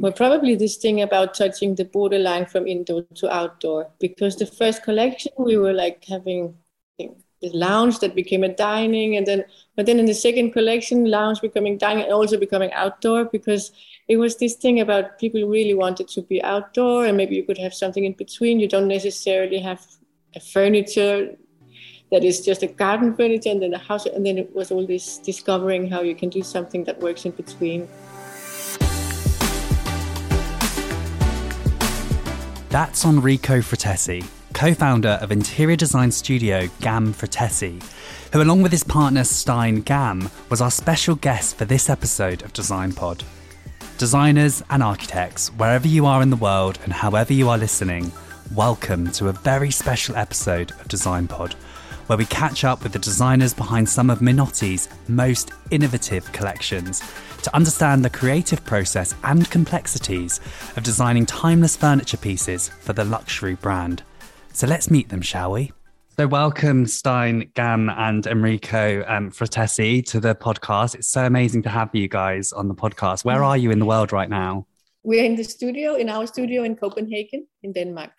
Well, 0.00 0.12
probably 0.12 0.54
this 0.54 0.76
thing 0.76 1.02
about 1.02 1.34
touching 1.34 1.74
the 1.74 1.84
borderline 1.84 2.46
from 2.46 2.66
indoor 2.66 3.02
to 3.16 3.30
outdoor, 3.30 3.90
because 4.00 4.34
the 4.36 4.46
first 4.46 4.82
collection 4.82 5.32
we 5.36 5.58
were 5.58 5.74
like 5.74 6.02
having 6.06 6.54
the 6.98 7.50
lounge 7.52 7.98
that 7.98 8.14
became 8.14 8.42
a 8.42 8.48
dining, 8.48 9.16
and 9.16 9.26
then 9.26 9.44
but 9.76 9.84
then 9.84 9.98
in 9.98 10.06
the 10.06 10.14
second 10.14 10.52
collection, 10.52 11.04
lounge 11.04 11.42
becoming 11.42 11.76
dining, 11.76 12.04
and 12.04 12.14
also 12.14 12.38
becoming 12.38 12.72
outdoor, 12.72 13.26
because 13.26 13.72
it 14.08 14.16
was 14.16 14.36
this 14.36 14.54
thing 14.54 14.80
about 14.80 15.18
people 15.18 15.46
really 15.46 15.74
wanted 15.74 16.08
to 16.08 16.22
be 16.22 16.42
outdoor, 16.42 17.04
and 17.04 17.18
maybe 17.18 17.36
you 17.36 17.42
could 17.42 17.58
have 17.58 17.74
something 17.74 18.06
in 18.06 18.14
between. 18.14 18.58
You 18.58 18.68
don't 18.68 18.88
necessarily 18.88 19.58
have 19.58 19.86
a 20.34 20.40
furniture 20.40 21.36
that 22.10 22.24
is 22.24 22.44
just 22.44 22.62
a 22.62 22.66
garden 22.66 23.14
furniture, 23.14 23.50
and 23.50 23.62
then 23.62 23.74
a 23.74 23.78
house, 23.78 24.06
and 24.06 24.24
then 24.24 24.38
it 24.38 24.54
was 24.54 24.70
all 24.70 24.86
this 24.86 25.18
discovering 25.18 25.90
how 25.90 26.00
you 26.00 26.14
can 26.14 26.30
do 26.30 26.42
something 26.42 26.84
that 26.84 27.00
works 27.00 27.26
in 27.26 27.32
between. 27.32 27.86
That's 32.70 33.04
Enrico 33.04 33.58
Fratesi, 33.58 34.24
co 34.52 34.74
founder 34.74 35.18
of 35.20 35.32
interior 35.32 35.74
design 35.74 36.12
studio 36.12 36.66
GamFratesi, 36.78 37.82
who, 38.32 38.40
along 38.40 38.62
with 38.62 38.70
his 38.70 38.84
partner 38.84 39.24
Stine 39.24 39.80
Gam, 39.80 40.30
was 40.50 40.60
our 40.60 40.70
special 40.70 41.16
guest 41.16 41.56
for 41.56 41.64
this 41.64 41.90
episode 41.90 42.42
of 42.42 42.52
Design 42.52 42.92
Pod. 42.92 43.24
Designers 43.98 44.62
and 44.70 44.84
architects, 44.84 45.48
wherever 45.48 45.88
you 45.88 46.06
are 46.06 46.22
in 46.22 46.30
the 46.30 46.36
world 46.36 46.78
and 46.84 46.92
however 46.92 47.32
you 47.32 47.48
are 47.48 47.58
listening, 47.58 48.12
welcome 48.54 49.10
to 49.14 49.26
a 49.26 49.32
very 49.32 49.72
special 49.72 50.14
episode 50.14 50.70
of 50.70 50.86
Design 50.86 51.26
Pod, 51.26 51.56
where 52.10 52.18
we 52.18 52.26
catch 52.26 52.64
up 52.64 52.82
with 52.82 52.90
the 52.90 52.98
designers 52.98 53.54
behind 53.54 53.88
some 53.88 54.10
of 54.10 54.18
Minotti's 54.18 54.88
most 55.06 55.52
innovative 55.70 56.32
collections 56.32 57.04
to 57.40 57.54
understand 57.54 58.04
the 58.04 58.10
creative 58.10 58.64
process 58.64 59.14
and 59.22 59.48
complexities 59.48 60.40
of 60.76 60.82
designing 60.82 61.24
timeless 61.24 61.76
furniture 61.76 62.16
pieces 62.16 62.68
for 62.68 62.94
the 62.94 63.04
luxury 63.04 63.54
brand. 63.54 64.02
So 64.52 64.66
let's 64.66 64.90
meet 64.90 65.08
them, 65.08 65.22
shall 65.22 65.52
we? 65.52 65.70
So, 66.16 66.26
welcome, 66.26 66.84
Stine, 66.88 67.48
Gam, 67.54 67.88
and 67.90 68.26
Enrico 68.26 69.04
um, 69.06 69.30
Fratesi 69.30 70.04
to 70.06 70.18
the 70.18 70.34
podcast. 70.34 70.96
It's 70.96 71.06
so 71.06 71.24
amazing 71.24 71.62
to 71.62 71.68
have 71.68 71.94
you 71.94 72.08
guys 72.08 72.50
on 72.52 72.66
the 72.66 72.74
podcast. 72.74 73.24
Where 73.24 73.44
are 73.44 73.56
you 73.56 73.70
in 73.70 73.78
the 73.78 73.86
world 73.86 74.12
right 74.12 74.28
now? 74.28 74.66
We're 75.04 75.24
in 75.24 75.36
the 75.36 75.44
studio, 75.44 75.94
in 75.94 76.08
our 76.08 76.26
studio 76.26 76.64
in 76.64 76.74
Copenhagen, 76.74 77.46
in 77.62 77.72
Denmark. 77.72 78.10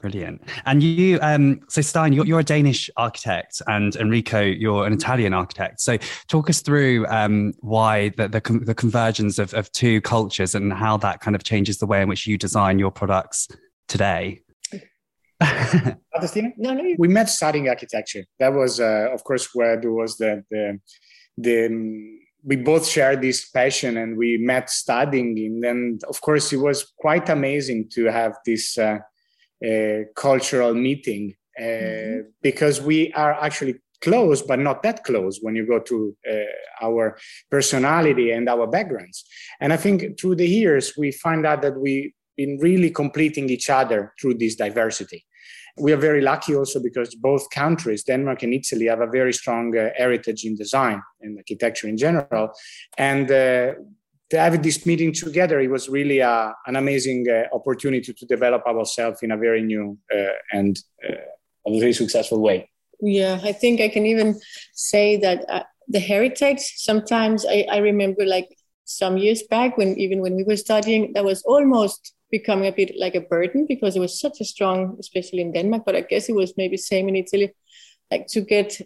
Brilliant. 0.00 0.42
And 0.64 0.82
you, 0.82 1.18
um, 1.20 1.60
so 1.68 1.82
Stine, 1.82 2.14
you're, 2.14 2.24
you're, 2.24 2.40
a 2.40 2.44
Danish 2.44 2.88
architect, 2.96 3.60
and 3.66 3.94
Enrico, 3.96 4.40
you're 4.40 4.86
an 4.86 4.94
Italian 4.94 5.34
architect. 5.34 5.80
So 5.80 5.98
talk 6.26 6.48
us 6.48 6.62
through 6.62 7.06
um, 7.08 7.52
why 7.60 8.08
the, 8.10 8.28
the, 8.28 8.40
the 8.64 8.74
convergence 8.74 9.38
of, 9.38 9.52
of 9.52 9.70
two 9.72 10.00
cultures 10.00 10.54
and 10.54 10.72
how 10.72 10.96
that 10.98 11.20
kind 11.20 11.36
of 11.36 11.44
changes 11.44 11.78
the 11.78 11.86
way 11.86 12.00
in 12.00 12.08
which 12.08 12.26
you 12.26 12.38
design 12.38 12.78
your 12.78 12.90
products 12.90 13.48
today. 13.88 14.42
No, 16.58 16.74
no. 16.74 16.94
We 16.98 17.08
met 17.08 17.30
studying 17.30 17.70
architecture. 17.70 18.24
That 18.40 18.52
was, 18.52 18.78
uh, 18.78 19.08
of 19.10 19.24
course, 19.24 19.48
where 19.54 19.80
there 19.80 19.90
was 19.90 20.18
the 20.18 20.44
the 20.50 20.78
the. 21.38 21.66
Um, 21.66 22.18
we 22.42 22.56
both 22.56 22.86
shared 22.86 23.22
this 23.22 23.48
passion, 23.48 23.96
and 23.96 24.18
we 24.18 24.36
met 24.36 24.68
studying. 24.68 25.38
And 25.38 25.64
then, 25.64 25.98
of 26.08 26.20
course, 26.20 26.52
it 26.52 26.58
was 26.58 26.92
quite 26.98 27.30
amazing 27.30 27.88
to 27.94 28.04
have 28.06 28.36
this 28.44 28.76
uh, 28.76 28.82
uh, 28.82 28.98
cultural 30.14 30.74
meeting 30.74 31.34
uh, 31.58 31.62
mm-hmm. 31.62 32.20
because 32.42 32.80
we 32.80 33.12
are 33.12 33.32
actually 33.32 33.74
close, 34.00 34.42
but 34.42 34.58
not 34.58 34.82
that 34.82 35.04
close 35.04 35.40
when 35.42 35.54
you 35.54 35.66
go 35.66 35.78
to 35.78 36.16
uh, 36.30 36.86
our 36.86 37.18
personality 37.50 38.30
and 38.30 38.48
our 38.48 38.66
backgrounds. 38.66 39.24
And 39.60 39.72
I 39.72 39.76
think 39.76 40.18
through 40.18 40.36
the 40.36 40.48
years, 40.48 40.94
we 40.96 41.12
find 41.12 41.46
out 41.46 41.62
that 41.62 41.78
we've 41.78 42.12
been 42.36 42.58
really 42.60 42.90
completing 42.90 43.50
each 43.50 43.68
other 43.68 44.14
through 44.20 44.34
this 44.34 44.56
diversity. 44.56 45.26
We 45.78 45.92
are 45.92 45.98
very 45.98 46.20
lucky 46.20 46.54
also 46.54 46.80
because 46.82 47.14
both 47.14 47.48
countries, 47.50 48.02
Denmark 48.02 48.42
and 48.42 48.54
Italy, 48.54 48.86
have 48.86 49.00
a 49.00 49.06
very 49.06 49.32
strong 49.32 49.76
uh, 49.76 49.90
heritage 49.96 50.44
in 50.44 50.56
design 50.56 51.02
and 51.20 51.36
architecture 51.36 51.88
in 51.88 51.96
general. 51.96 52.50
And 52.98 53.30
uh, 53.30 53.74
to 54.30 54.38
have 54.38 54.62
this 54.62 54.86
meeting 54.86 55.12
together, 55.12 55.60
it 55.60 55.70
was 55.70 55.88
really 55.88 56.20
a, 56.20 56.54
an 56.66 56.76
amazing 56.76 57.26
uh, 57.28 57.54
opportunity 57.54 58.12
to 58.12 58.26
develop 58.26 58.64
ourselves 58.66 59.22
in 59.22 59.32
a 59.32 59.36
very 59.36 59.62
new 59.62 59.98
uh, 60.14 60.32
and 60.52 60.78
uh, 61.08 61.14
a 61.66 61.80
very 61.80 61.92
successful 61.92 62.40
way. 62.40 62.70
Yeah, 63.00 63.40
I 63.42 63.52
think 63.52 63.80
I 63.80 63.88
can 63.88 64.06
even 64.06 64.40
say 64.72 65.16
that 65.16 65.48
uh, 65.48 65.64
the 65.88 66.00
heritage. 66.00 66.60
Sometimes 66.76 67.44
I, 67.44 67.66
I 67.70 67.78
remember 67.78 68.24
like 68.24 68.56
some 68.84 69.16
years 69.16 69.42
back 69.42 69.76
when 69.76 69.98
even 69.98 70.20
when 70.20 70.36
we 70.36 70.44
were 70.44 70.56
studying, 70.56 71.12
that 71.14 71.24
was 71.24 71.42
almost 71.42 72.14
becoming 72.30 72.68
a 72.68 72.72
bit 72.72 72.92
like 72.96 73.16
a 73.16 73.20
burden 73.20 73.66
because 73.66 73.96
it 73.96 74.00
was 74.00 74.20
such 74.20 74.40
a 74.40 74.44
strong, 74.44 74.96
especially 75.00 75.40
in 75.40 75.52
Denmark, 75.52 75.82
but 75.84 75.96
I 75.96 76.02
guess 76.02 76.28
it 76.28 76.34
was 76.34 76.56
maybe 76.56 76.76
same 76.76 77.08
in 77.08 77.16
Italy, 77.16 77.52
like 78.10 78.28
to 78.28 78.40
get 78.40 78.80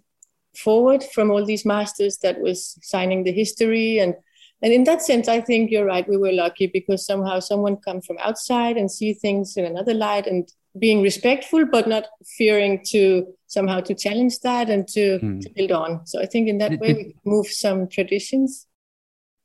forward 0.56 1.02
from 1.02 1.30
all 1.30 1.44
these 1.44 1.66
masters 1.66 2.18
that 2.18 2.40
was 2.40 2.78
signing 2.82 3.24
the 3.24 3.32
history 3.32 3.98
and 3.98 4.14
and 4.62 4.72
in 4.72 4.84
that 4.84 5.02
sense 5.02 5.28
i 5.28 5.40
think 5.40 5.70
you're 5.70 5.84
right 5.84 6.08
we 6.08 6.16
were 6.16 6.32
lucky 6.32 6.66
because 6.66 7.04
somehow 7.04 7.38
someone 7.40 7.76
come 7.76 8.00
from 8.00 8.16
outside 8.18 8.76
and 8.76 8.90
see 8.90 9.12
things 9.12 9.56
in 9.56 9.64
another 9.64 9.94
light 9.94 10.26
and 10.26 10.48
being 10.78 11.02
respectful 11.02 11.64
but 11.64 11.86
not 11.86 12.06
fearing 12.36 12.82
to 12.84 13.26
somehow 13.46 13.78
to 13.80 13.94
challenge 13.94 14.40
that 14.40 14.68
and 14.68 14.88
to, 14.88 15.18
hmm. 15.18 15.38
to 15.38 15.50
build 15.50 15.72
on 15.72 16.04
so 16.06 16.20
i 16.20 16.26
think 16.26 16.48
in 16.48 16.58
that 16.58 16.78
way 16.80 16.94
we 16.94 17.14
move 17.24 17.46
some 17.46 17.88
traditions 17.88 18.66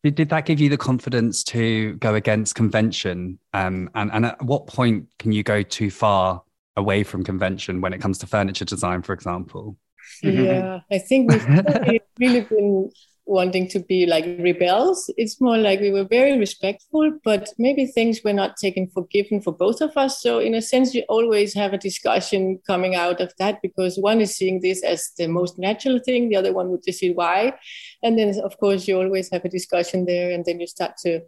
did, 0.04 0.16
did 0.16 0.30
that 0.30 0.46
give 0.46 0.60
you 0.60 0.70
the 0.70 0.78
confidence 0.78 1.44
to 1.46 1.96
go 1.96 2.16
against 2.16 2.56
convention? 2.56 3.38
Um, 3.54 3.90
and, 3.96 4.10
and 4.14 4.28
at 4.28 4.42
what 4.42 4.66
point 4.66 5.08
can 5.20 5.34
you 5.34 5.44
go 5.44 5.62
too 5.62 5.92
far 5.92 6.42
away 6.78 7.04
from 7.04 7.24
convention 7.24 7.82
when 7.82 7.94
it 7.94 8.00
comes 8.00 8.18
to 8.20 8.28
furniture 8.28 8.66
design, 8.66 9.02
for 9.02 9.12
example? 9.12 9.78
Yeah, 10.24 10.80
I 10.92 11.00
think 11.00 11.32
we've 11.32 11.46
really 12.20 12.42
been 12.42 12.90
wanting 13.30 13.68
to 13.68 13.80
be 13.80 14.08
like 14.08 14.26
rebels. 14.40 15.10
It's 15.16 15.40
more 15.40 15.58
like 15.58 15.80
we 15.80 15.92
were 15.92 16.04
very 16.04 16.38
respectful, 16.38 17.20
but 17.24 17.48
maybe 17.60 17.86
things 17.86 18.22
were 18.24 18.34
not 18.34 18.58
taken 18.58 18.88
for 18.88 19.06
given 19.06 19.40
for 19.40 19.54
both 19.54 19.82
of 19.82 19.96
us. 19.96 20.20
So 20.22 20.40
in 20.40 20.56
a 20.56 20.62
sense, 20.62 20.96
you 20.96 21.04
always 21.08 21.54
have 21.54 21.72
a 21.72 21.78
discussion 21.78 22.60
coming 22.66 22.96
out 22.96 23.22
of 23.22 23.32
that 23.38 23.62
because 23.62 23.98
one 23.98 24.20
is 24.20 24.36
seeing 24.36 24.62
this 24.62 24.84
as 24.84 25.12
the 25.18 25.28
most 25.28 25.60
natural 25.60 26.00
thing, 26.00 26.30
the 26.30 26.38
other 26.38 26.54
one 26.54 26.70
would 26.70 26.84
just 26.84 27.00
see 27.00 27.12
why, 27.12 27.54
and 28.02 28.18
then 28.18 28.34
of 28.44 28.58
course 28.58 28.88
you 28.88 29.00
always 29.00 29.30
have 29.32 29.46
a 29.46 29.50
discussion 29.50 30.06
there, 30.06 30.32
and 30.32 30.44
then 30.46 30.60
you 30.60 30.68
start 30.68 30.98
to 31.06 31.22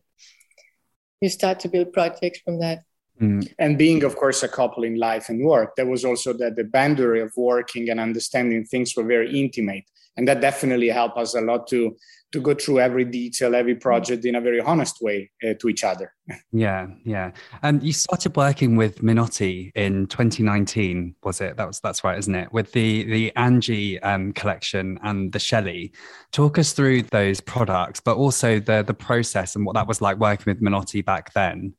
you 1.22 1.30
start 1.30 1.60
to 1.60 1.70
build 1.70 1.94
projects 1.94 2.40
from 2.40 2.60
that. 2.60 2.80
Mm. 3.22 3.48
And 3.60 3.78
being, 3.78 4.04
of 4.04 4.16
course, 4.16 4.42
a 4.42 4.48
couple 4.48 4.84
in 4.84 4.96
life 4.98 5.30
and 5.30 5.46
work, 5.46 5.76
there 5.76 5.86
was 5.86 6.04
also 6.04 6.34
that 6.34 6.56
the 6.56 6.64
boundary 6.64 7.22
of 7.22 7.32
working 7.38 7.90
and 7.90 8.00
understanding 8.00 8.66
things 8.66 8.96
were 8.98 9.04
very 9.04 9.40
intimate 9.40 9.84
and 10.18 10.28
that 10.28 10.42
definitely 10.42 10.90
helped 10.90 11.18
us 11.18 11.36
a 11.36 11.42
lot 11.42 11.68
to 11.68 11.96
to 12.32 12.40
go 12.40 12.54
through 12.54 12.80
every 12.80 13.04
detail 13.04 13.56
every 13.56 13.76
project 13.76 14.24
in 14.24 14.36
a 14.36 14.42
very 14.42 14.62
honest 14.62 15.02
way 15.02 15.30
uh, 15.44 15.54
to 15.60 15.70
each 15.70 15.84
other. 15.84 16.14
Yeah 16.54 16.88
yeah. 17.04 17.32
And 17.62 17.84
you 17.84 17.94
started 17.94 18.36
working 18.36 18.76
with 18.78 19.04
minotti 19.04 19.72
in 19.76 20.08
2019 20.08 21.16
was 21.24 21.42
it? 21.42 21.58
That 21.58 21.68
was 21.68 21.80
that's 21.80 22.04
right 22.04 22.18
isn't 22.18 22.36
it? 22.36 22.52
With 22.54 22.72
the 22.72 23.04
the 23.04 23.36
angie 23.36 24.00
um, 24.02 24.34
collection 24.34 25.00
and 25.04 25.32
the 25.32 25.40
shelley 25.40 25.94
talk 26.32 26.58
us 26.58 26.74
through 26.74 27.04
those 27.04 27.42
products 27.42 28.00
but 28.00 28.18
also 28.18 28.60
the 28.60 28.84
the 28.84 28.94
process 28.94 29.56
and 29.56 29.66
what 29.66 29.76
that 29.76 29.88
was 29.88 30.02
like 30.02 30.18
working 30.18 30.46
with 30.48 30.62
minotti 30.62 31.02
back 31.02 31.34
then 31.34 31.74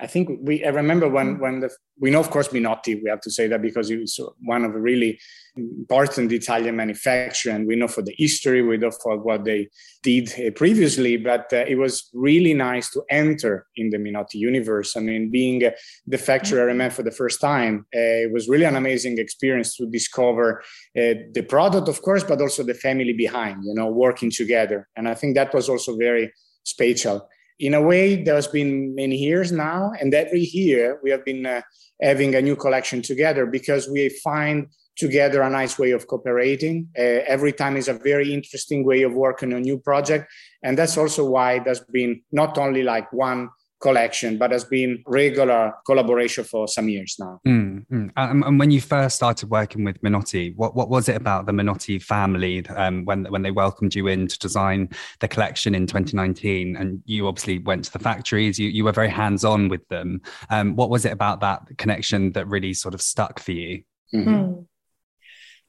I 0.00 0.06
think 0.06 0.38
we 0.42 0.64
I 0.64 0.68
remember 0.68 1.08
when 1.08 1.38
when 1.38 1.60
the 1.60 1.70
we 2.00 2.10
know 2.10 2.20
of 2.20 2.30
course 2.30 2.52
Minotti 2.52 2.94
we 3.02 3.10
have 3.10 3.20
to 3.20 3.30
say 3.30 3.46
that 3.48 3.62
because 3.62 3.90
it 3.90 3.98
was 3.98 4.18
one 4.42 4.64
of 4.64 4.72
the 4.72 4.80
really 4.80 5.20
important 5.56 6.32
Italian 6.32 6.76
manufacturer 6.76 7.52
and 7.52 7.66
we 7.66 7.76
know 7.76 7.88
for 7.88 8.02
the 8.02 8.14
history 8.16 8.62
we 8.62 8.78
know 8.78 8.90
for 8.90 9.18
what 9.18 9.44
they 9.44 9.68
did 10.02 10.32
uh, 10.40 10.50
previously 10.52 11.16
but 11.16 11.52
uh, 11.52 11.64
it 11.68 11.76
was 11.76 12.08
really 12.14 12.54
nice 12.54 12.90
to 12.90 13.02
enter 13.10 13.66
in 13.76 13.90
the 13.90 13.98
Minotti 13.98 14.38
universe. 14.38 14.96
I 14.96 15.00
mean 15.00 15.30
being 15.30 15.64
uh, 15.64 15.70
the 16.06 16.18
factory 16.18 16.60
I 16.60 16.64
remember 16.64 16.94
for 16.94 17.02
the 17.02 17.18
first 17.22 17.40
time 17.40 17.86
uh, 17.94 18.24
it 18.26 18.32
was 18.32 18.48
really 18.48 18.64
an 18.64 18.76
amazing 18.76 19.18
experience 19.18 19.76
to 19.76 19.86
discover 19.86 20.62
uh, 20.96 21.14
the 21.36 21.46
product 21.48 21.88
of 21.88 22.00
course 22.00 22.24
but 22.24 22.40
also 22.40 22.62
the 22.62 22.74
family 22.74 23.12
behind 23.12 23.64
you 23.64 23.74
know 23.74 23.88
working 23.88 24.30
together. 24.30 24.88
And 24.96 25.06
I 25.06 25.14
think 25.14 25.34
that 25.34 25.54
was 25.54 25.68
also 25.68 25.96
very 25.96 26.32
special 26.64 27.28
in 27.62 27.74
a 27.74 27.80
way, 27.80 28.20
there's 28.20 28.48
been 28.48 28.92
many 28.96 29.16
years 29.16 29.52
now, 29.52 29.92
and 30.00 30.12
every 30.12 30.40
year 30.40 30.98
we 31.00 31.10
have 31.10 31.24
been 31.24 31.46
uh, 31.46 31.62
having 32.02 32.34
a 32.34 32.42
new 32.42 32.56
collection 32.56 33.02
together 33.02 33.46
because 33.46 33.88
we 33.88 34.08
find 34.08 34.66
together 34.96 35.42
a 35.42 35.48
nice 35.48 35.78
way 35.78 35.92
of 35.92 36.08
cooperating. 36.08 36.88
Uh, 36.98 37.22
every 37.34 37.52
time 37.52 37.76
is 37.76 37.86
a 37.86 37.94
very 37.94 38.34
interesting 38.34 38.84
way 38.84 39.02
of 39.02 39.12
working 39.12 39.52
on 39.52 39.58
a 39.58 39.60
new 39.60 39.78
project, 39.78 40.28
and 40.64 40.76
that's 40.76 40.98
also 40.98 41.24
why 41.24 41.60
there's 41.60 41.84
been 41.92 42.20
not 42.32 42.58
only 42.58 42.82
like 42.82 43.12
one 43.12 43.48
collection, 43.82 44.38
but 44.38 44.52
has 44.52 44.64
been 44.64 45.02
regular 45.06 45.74
collaboration 45.84 46.44
for 46.44 46.68
some 46.68 46.88
years 46.88 47.16
now. 47.18 47.40
Mm, 47.46 47.84
mm. 47.88 48.10
Um, 48.16 48.42
and 48.44 48.58
when 48.58 48.70
you 48.70 48.80
first 48.80 49.16
started 49.16 49.50
working 49.50 49.84
with 49.84 50.02
Minotti, 50.02 50.54
what, 50.56 50.74
what 50.74 50.88
was 50.88 51.08
it 51.08 51.16
about 51.16 51.46
the 51.46 51.52
Minotti 51.52 51.98
family 51.98 52.66
um, 52.68 53.04
when 53.04 53.24
when 53.24 53.42
they 53.42 53.50
welcomed 53.50 53.94
you 53.94 54.06
in 54.06 54.28
to 54.28 54.38
design 54.38 54.88
the 55.20 55.28
collection 55.28 55.74
in 55.74 55.86
2019? 55.86 56.76
And 56.76 57.02
you 57.04 57.26
obviously 57.26 57.58
went 57.58 57.84
to 57.86 57.92
the 57.92 57.98
factories. 57.98 58.58
You 58.58 58.68
you 58.68 58.84
were 58.84 58.92
very 58.92 59.10
hands 59.10 59.44
on 59.44 59.68
with 59.68 59.86
them. 59.88 60.22
Um, 60.48 60.76
what 60.76 60.88
was 60.88 61.04
it 61.04 61.12
about 61.12 61.40
that 61.40 61.62
connection 61.76 62.32
that 62.32 62.46
really 62.46 62.72
sort 62.72 62.94
of 62.94 63.02
stuck 63.02 63.40
for 63.40 63.52
you? 63.52 63.82
Mm-hmm. 64.14 64.30
Mm. 64.30 64.66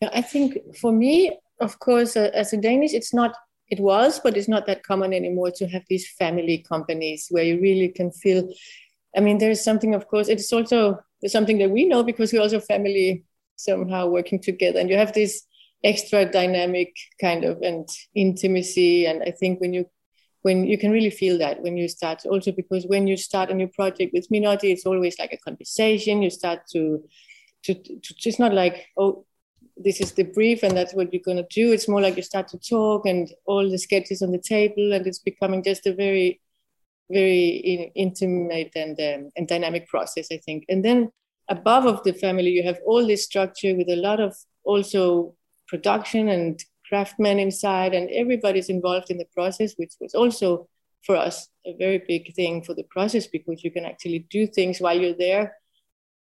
Yeah, 0.02 0.10
I 0.14 0.22
think 0.22 0.58
for 0.80 0.92
me, 0.92 1.40
of 1.60 1.80
course, 1.80 2.16
uh, 2.16 2.30
as 2.34 2.54
a 2.54 2.58
Danish, 2.58 2.94
it's 2.94 3.14
not 3.14 3.36
it 3.74 3.80
was, 3.80 4.20
but 4.24 4.38
it's 4.38 4.48
not 4.48 4.66
that 4.68 4.84
common 4.84 5.14
anymore 5.14 5.52
to 5.52 5.68
have 5.68 5.84
these 5.90 6.08
family 6.20 6.64
companies 6.74 7.28
where 7.32 7.44
you 7.44 7.60
really 7.60 7.90
can 7.90 8.12
feel. 8.12 8.48
I 9.18 9.20
mean, 9.20 9.40
there's 9.40 9.64
something, 9.64 9.96
of 9.96 10.08
course, 10.08 10.28
it's 10.28 10.54
also 10.54 11.00
something 11.26 11.58
that 11.58 11.72
we 11.72 11.86
know 11.86 12.04
because 12.04 12.32
we're 12.32 12.42
also 12.42 12.60
family 12.60 13.26
somehow 13.56 14.08
working 14.08 14.40
together, 14.40 14.80
and 14.80 14.90
you 14.90 14.98
have 14.98 15.14
this 15.14 15.42
extra 15.84 16.24
dynamic 16.40 16.92
kind 17.20 17.44
of 17.44 17.62
and 17.62 17.90
intimacy. 18.16 19.06
And 19.08 19.24
I 19.24 19.32
think 19.32 19.60
when 19.60 19.74
you 19.74 19.86
when 20.44 20.66
you 20.66 20.78
can 20.78 20.92
really 20.92 21.10
feel 21.10 21.38
that 21.40 21.62
when 21.62 21.78
you 21.78 21.88
start 21.88 22.26
also 22.26 22.52
because 22.52 22.86
when 22.86 23.08
you 23.08 23.18
start 23.18 23.50
a 23.50 23.54
new 23.54 23.68
project 23.68 24.12
with 24.14 24.30
Minotti, 24.30 24.72
it's 24.72 24.86
always 24.86 25.18
like 25.18 25.34
a 25.34 25.44
conversation. 25.48 26.22
You 26.22 26.30
start 26.30 26.60
to 26.74 27.04
to, 27.64 27.74
to 27.74 28.30
it's 28.30 28.40
not 28.40 28.54
like 28.54 28.88
oh 28.98 29.26
this 29.78 30.00
is 30.00 30.12
the 30.14 30.24
brief 30.24 30.64
and 30.64 30.76
that's 30.76 30.94
what 30.94 31.12
you're 31.12 31.22
going 31.24 31.38
to 31.38 31.48
do. 31.50 31.72
It's 31.72 31.88
more 31.88 32.02
like 32.02 32.16
you 32.16 32.24
start 32.24 32.48
to 32.50 32.58
talk 32.58 33.06
and 33.06 33.32
all 33.46 33.70
the 33.70 33.78
sketches 33.78 34.22
on 34.22 34.32
the 34.32 34.38
table, 34.38 34.94
and 34.94 35.06
it's 35.08 35.20
becoming 35.20 35.64
just 35.64 35.88
a 35.88 35.94
very, 35.94 36.42
very 37.10 37.92
intimate 37.96 38.72
and 38.76 39.00
um, 39.00 39.32
and 39.36 39.48
dynamic 39.48 39.88
process, 39.88 40.28
I 40.32 40.38
think. 40.38 40.66
And 40.70 40.84
then 40.86 41.12
above 41.50 41.86
of 41.86 42.04
the 42.04 42.14
family, 42.14 42.50
you 42.50 42.64
have 42.64 42.80
all 42.86 43.06
this 43.06 43.26
structure 43.26 43.76
with 43.76 43.90
a 43.90 43.96
lot 43.96 44.20
of 44.20 44.36
also 44.64 45.36
production 45.68 46.30
and 46.30 46.64
craftsmen 46.88 47.40
inside, 47.40 47.94
and 47.94 48.10
everybody's 48.12 48.70
involved 48.70 49.10
in 49.10 49.18
the 49.18 49.28
process, 49.34 49.74
which 49.78 49.94
was 50.00 50.14
also 50.14 50.68
for 51.04 51.16
us 51.16 51.50
a 51.66 51.76
very 51.78 52.02
big 52.08 52.34
thing 52.34 52.64
for 52.64 52.74
the 52.74 52.84
process 52.84 53.28
because 53.28 53.64
you 53.64 53.72
can 53.72 53.86
actually 53.86 54.26
do 54.30 54.48
things 54.48 54.80
while 54.80 54.98
you're 54.98 55.14
there. 55.18 55.58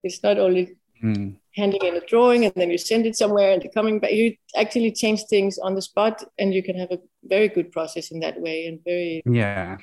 It's 0.02 0.22
not 0.22 0.38
only 0.38 0.76
mm. 1.02 1.36
handing 1.54 1.82
in 1.82 1.96
a 1.96 2.00
drawing 2.06 2.44
and 2.44 2.54
then 2.56 2.70
you 2.70 2.78
send 2.78 3.06
it 3.06 3.16
somewhere 3.16 3.52
and 3.52 3.66
coming 3.74 3.98
back. 3.98 4.12
You 4.12 4.34
actually 4.56 4.92
change 4.92 5.24
things 5.28 5.58
on 5.58 5.74
the 5.74 5.82
spot 5.82 6.24
and 6.38 6.54
you 6.54 6.62
can 6.62 6.78
have 6.78 6.90
a 6.90 6.98
very 7.24 7.48
good 7.48 7.72
process 7.72 8.10
in 8.10 8.20
that 8.20 8.40
way 8.40 8.66
and 8.66 8.80
very 8.84 9.22
yeah. 9.26 9.76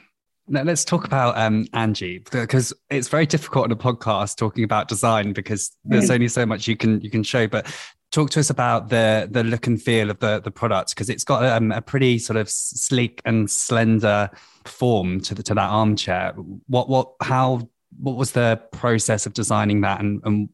Now 0.50 0.64
let's 0.64 0.86
talk 0.86 1.04
about 1.04 1.38
um, 1.38 1.68
Angie 1.74 2.20
because 2.32 2.74
it's 2.90 3.10
very 3.10 3.26
difficult 3.26 3.66
on 3.66 3.72
a 3.72 3.76
podcast 3.76 4.38
talking 4.38 4.64
about 4.64 4.88
design 4.88 5.34
because 5.34 5.76
there's 5.84 6.10
mm. 6.10 6.14
only 6.14 6.28
so 6.30 6.46
much 6.46 6.68
you 6.68 6.78
can 6.78 7.02
you 7.02 7.10
can 7.10 7.22
show. 7.22 7.48
But 7.48 7.68
talk 8.12 8.30
to 8.32 8.40
us 8.40 8.50
about 8.50 8.90
the 8.90 9.28
the 9.30 9.44
look 9.44 9.68
and 9.68 9.82
feel 9.82 10.10
of 10.10 10.20
the 10.20 10.40
the 10.40 10.52
product 10.52 10.92
because 10.92 11.10
it's 11.10 11.24
got 11.24 11.44
um, 11.44 11.72
a 11.72 11.82
pretty 11.82 12.18
sort 12.18 12.38
of 12.38 12.50
sleek 12.50 13.22
and 13.26 13.50
slender 13.52 14.30
form 14.66 15.20
to 15.22 15.36
the, 15.36 15.44
to 15.44 15.54
that 15.54 15.70
armchair. 15.70 16.34
What 16.68 16.88
what 16.88 17.14
how 17.22 17.70
what 18.00 18.16
was 18.16 18.32
the 18.32 18.62
process 18.72 19.26
of 19.26 19.34
designing 19.34 19.82
that 19.82 20.00
and, 20.00 20.22
and 20.24 20.50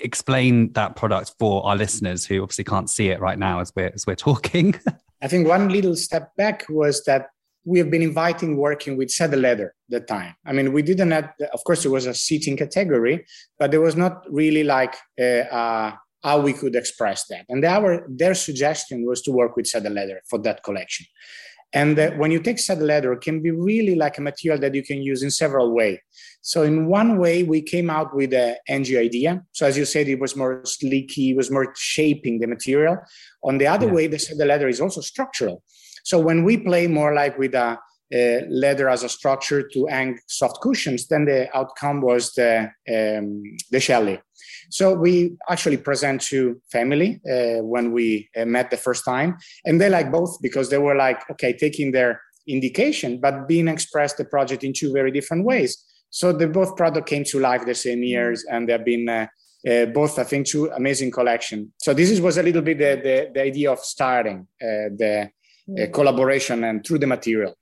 explain 0.00 0.72
that 0.74 0.96
product 0.96 1.34
for 1.38 1.64
our 1.66 1.76
listeners 1.76 2.24
who 2.24 2.42
obviously 2.42 2.64
can't 2.64 2.90
see 2.90 3.08
it 3.08 3.20
right 3.20 3.38
now 3.38 3.60
as 3.60 3.72
we're 3.74 3.90
as 3.94 4.06
we're 4.06 4.16
talking? 4.16 4.74
I 5.22 5.28
think 5.28 5.46
one 5.46 5.68
little 5.68 5.96
step 5.96 6.34
back 6.36 6.64
was 6.68 7.04
that 7.04 7.28
we 7.64 7.78
have 7.78 7.90
been 7.90 8.02
inviting 8.02 8.56
working 8.56 8.96
with 8.96 9.10
saddle 9.10 9.40
leather 9.40 9.74
the 9.88 10.00
time. 10.00 10.34
I 10.46 10.52
mean, 10.52 10.72
we 10.72 10.82
didn't 10.82 11.10
have, 11.10 11.30
of 11.52 11.62
course, 11.64 11.84
it 11.84 11.90
was 11.90 12.06
a 12.06 12.14
seating 12.14 12.56
category, 12.56 13.26
but 13.58 13.70
there 13.70 13.82
was 13.82 13.96
not 13.96 14.24
really 14.30 14.64
like 14.64 14.96
uh, 15.20 15.44
uh, 15.52 15.92
how 16.22 16.40
we 16.40 16.52
could 16.52 16.74
express 16.74 17.26
that. 17.28 17.44
And 17.48 17.64
our 17.64 18.06
their 18.08 18.34
suggestion 18.34 19.06
was 19.06 19.20
to 19.22 19.30
work 19.30 19.56
with 19.56 19.66
saddle 19.66 19.92
leather 19.92 20.22
for 20.28 20.38
that 20.40 20.62
collection. 20.64 21.06
And 21.72 21.98
uh, 21.98 22.10
when 22.12 22.30
you 22.30 22.40
take 22.40 22.58
saddle 22.58 22.86
leather, 22.86 23.12
it 23.12 23.20
can 23.20 23.40
be 23.40 23.50
really 23.50 23.94
like 23.94 24.18
a 24.18 24.20
material 24.20 24.60
that 24.60 24.74
you 24.74 24.82
can 24.82 25.02
use 25.02 25.22
in 25.22 25.30
several 25.30 25.72
ways. 25.72 25.98
So 26.42 26.62
in 26.62 26.86
one 26.86 27.18
way, 27.18 27.42
we 27.42 27.62
came 27.62 27.90
out 27.90 28.14
with 28.14 28.30
the 28.30 28.58
Angie 28.68 28.98
idea. 28.98 29.42
So 29.52 29.66
as 29.66 29.76
you 29.76 29.84
said, 29.84 30.08
it 30.08 30.18
was 30.18 30.34
more 30.34 30.62
sleeky, 30.62 31.30
it 31.30 31.36
was 31.36 31.50
more 31.50 31.72
shaping 31.76 32.40
the 32.40 32.46
material. 32.46 32.98
On 33.44 33.58
the 33.58 33.66
other 33.66 33.86
yeah. 33.86 33.92
way, 33.92 34.06
the 34.08 34.18
saddle 34.18 34.48
leather 34.48 34.68
is 34.68 34.80
also 34.80 35.00
structural. 35.00 35.62
So 36.04 36.18
when 36.18 36.44
we 36.44 36.56
play 36.56 36.86
more 36.86 37.14
like 37.14 37.38
with 37.38 37.54
a 37.54 37.78
uh, 38.12 38.40
leather 38.48 38.88
as 38.88 39.04
a 39.04 39.08
structure 39.08 39.62
to 39.68 39.86
hang 39.86 40.18
soft 40.26 40.60
cushions, 40.60 41.06
then 41.06 41.26
the 41.26 41.48
outcome 41.56 42.00
was 42.00 42.32
the 42.32 42.68
um, 42.88 43.42
the 43.70 43.78
Shelley. 43.78 44.20
So 44.70 44.94
we 44.94 45.36
actually 45.48 45.76
present 45.76 46.22
to 46.22 46.60
family 46.70 47.20
uh, 47.30 47.62
when 47.62 47.92
we 47.92 48.30
uh, 48.36 48.44
met 48.44 48.70
the 48.70 48.76
first 48.76 49.04
time, 49.04 49.36
and 49.64 49.80
they 49.80 49.90
like 49.90 50.10
both 50.10 50.40
because 50.40 50.70
they 50.70 50.78
were 50.78 50.94
like, 50.94 51.28
okay, 51.30 51.52
taking 51.52 51.92
their 51.92 52.20
indication, 52.46 53.20
but 53.20 53.46
being 53.46 53.68
expressed 53.68 54.16
the 54.16 54.24
project 54.24 54.64
in 54.64 54.72
two 54.72 54.92
very 54.92 55.10
different 55.10 55.44
ways. 55.44 55.84
So 56.10 56.32
the 56.32 56.48
both 56.48 56.76
product 56.76 57.08
came 57.08 57.24
to 57.24 57.38
life 57.38 57.64
the 57.66 57.74
same 57.74 58.02
years, 58.02 58.44
and 58.50 58.68
they've 58.68 58.84
been 58.84 59.08
uh, 59.08 59.26
uh, 59.68 59.86
both, 59.86 60.18
I 60.18 60.24
think, 60.24 60.46
two 60.46 60.70
amazing 60.70 61.10
collection. 61.10 61.72
So 61.78 61.92
this 61.92 62.10
is, 62.10 62.20
was 62.20 62.38
a 62.38 62.42
little 62.42 62.62
bit 62.62 62.78
the, 62.78 63.00
the, 63.02 63.30
the 63.34 63.42
idea 63.42 63.70
of 63.70 63.78
starting 63.80 64.46
uh, 64.62 64.90
the 64.96 65.30
uh, 65.78 65.86
collaboration 65.92 66.64
and 66.64 66.84
through 66.84 66.98
the 66.98 67.06
material. 67.06 67.54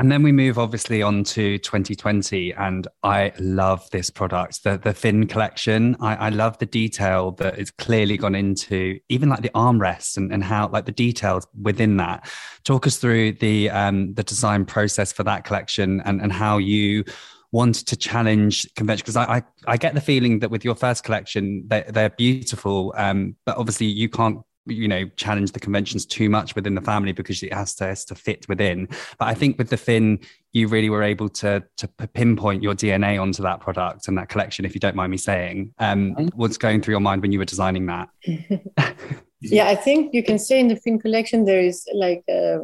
And 0.00 0.10
then 0.10 0.22
we 0.22 0.32
move 0.32 0.58
obviously 0.58 1.02
on 1.02 1.24
to 1.24 1.58
2020, 1.58 2.54
and 2.54 2.88
I 3.02 3.34
love 3.38 3.86
this 3.90 4.08
product, 4.08 4.64
the 4.64 4.78
the 4.78 4.94
Finn 4.94 5.26
collection. 5.26 5.94
I, 6.00 6.16
I 6.16 6.28
love 6.30 6.56
the 6.56 6.64
detail 6.64 7.32
that 7.32 7.58
is 7.58 7.70
clearly 7.70 8.16
gone 8.16 8.34
into 8.34 8.98
even 9.10 9.28
like 9.28 9.42
the 9.42 9.50
armrests 9.50 10.16
and, 10.16 10.32
and 10.32 10.42
how 10.42 10.68
like 10.68 10.86
the 10.86 10.92
details 10.92 11.46
within 11.60 11.98
that. 11.98 12.32
Talk 12.64 12.86
us 12.86 12.96
through 12.96 13.32
the 13.32 13.68
um, 13.68 14.14
the 14.14 14.22
design 14.22 14.64
process 14.64 15.12
for 15.12 15.22
that 15.24 15.44
collection 15.44 16.00
and 16.06 16.22
and 16.22 16.32
how 16.32 16.56
you 16.56 17.04
wanted 17.52 17.86
to 17.88 17.96
challenge 17.96 18.66
convention 18.76 19.02
because 19.02 19.16
I, 19.16 19.24
I, 19.24 19.42
I 19.66 19.76
get 19.76 19.92
the 19.92 20.00
feeling 20.00 20.38
that 20.38 20.50
with 20.50 20.64
your 20.64 20.76
first 20.76 21.04
collection 21.04 21.64
they, 21.66 21.84
they're 21.88 22.10
beautiful 22.10 22.94
um, 22.96 23.34
but 23.44 23.56
obviously 23.56 23.86
you 23.86 24.08
can't 24.08 24.38
you 24.70 24.88
know 24.88 25.06
challenge 25.16 25.52
the 25.52 25.60
conventions 25.60 26.06
too 26.06 26.28
much 26.28 26.54
within 26.54 26.74
the 26.74 26.80
family 26.80 27.12
because 27.12 27.42
it 27.42 27.52
has 27.52 27.74
to 27.76 27.84
has 27.84 28.04
to 28.06 28.14
fit 28.14 28.48
within. 28.48 28.88
But 29.18 29.28
i 29.28 29.34
think 29.34 29.58
with 29.58 29.70
the 29.70 29.76
Finn 29.76 30.20
you 30.52 30.68
really 30.68 30.90
were 30.90 31.02
able 31.02 31.28
to 31.28 31.62
to 31.76 31.88
pinpoint 31.88 32.62
your 32.62 32.74
dna 32.74 33.20
onto 33.20 33.42
that 33.42 33.60
product 33.60 34.08
and 34.08 34.18
that 34.18 34.28
collection 34.28 34.64
if 34.64 34.74
you 34.74 34.80
don't 34.80 34.96
mind 34.96 35.10
me 35.10 35.18
saying. 35.18 35.74
Um, 35.78 36.30
what's 36.34 36.56
going 36.56 36.82
through 36.82 36.92
your 36.92 37.00
mind 37.00 37.22
when 37.22 37.32
you 37.32 37.38
were 37.38 37.44
designing 37.44 37.86
that? 37.86 38.08
Yeah 39.42 39.68
i 39.68 39.74
think 39.74 40.12
you 40.12 40.22
can 40.22 40.38
say 40.38 40.60
in 40.60 40.68
the 40.68 40.76
Finn 40.76 40.98
collection 40.98 41.46
there 41.46 41.60
is 41.60 41.88
like 41.94 42.22
a, 42.28 42.58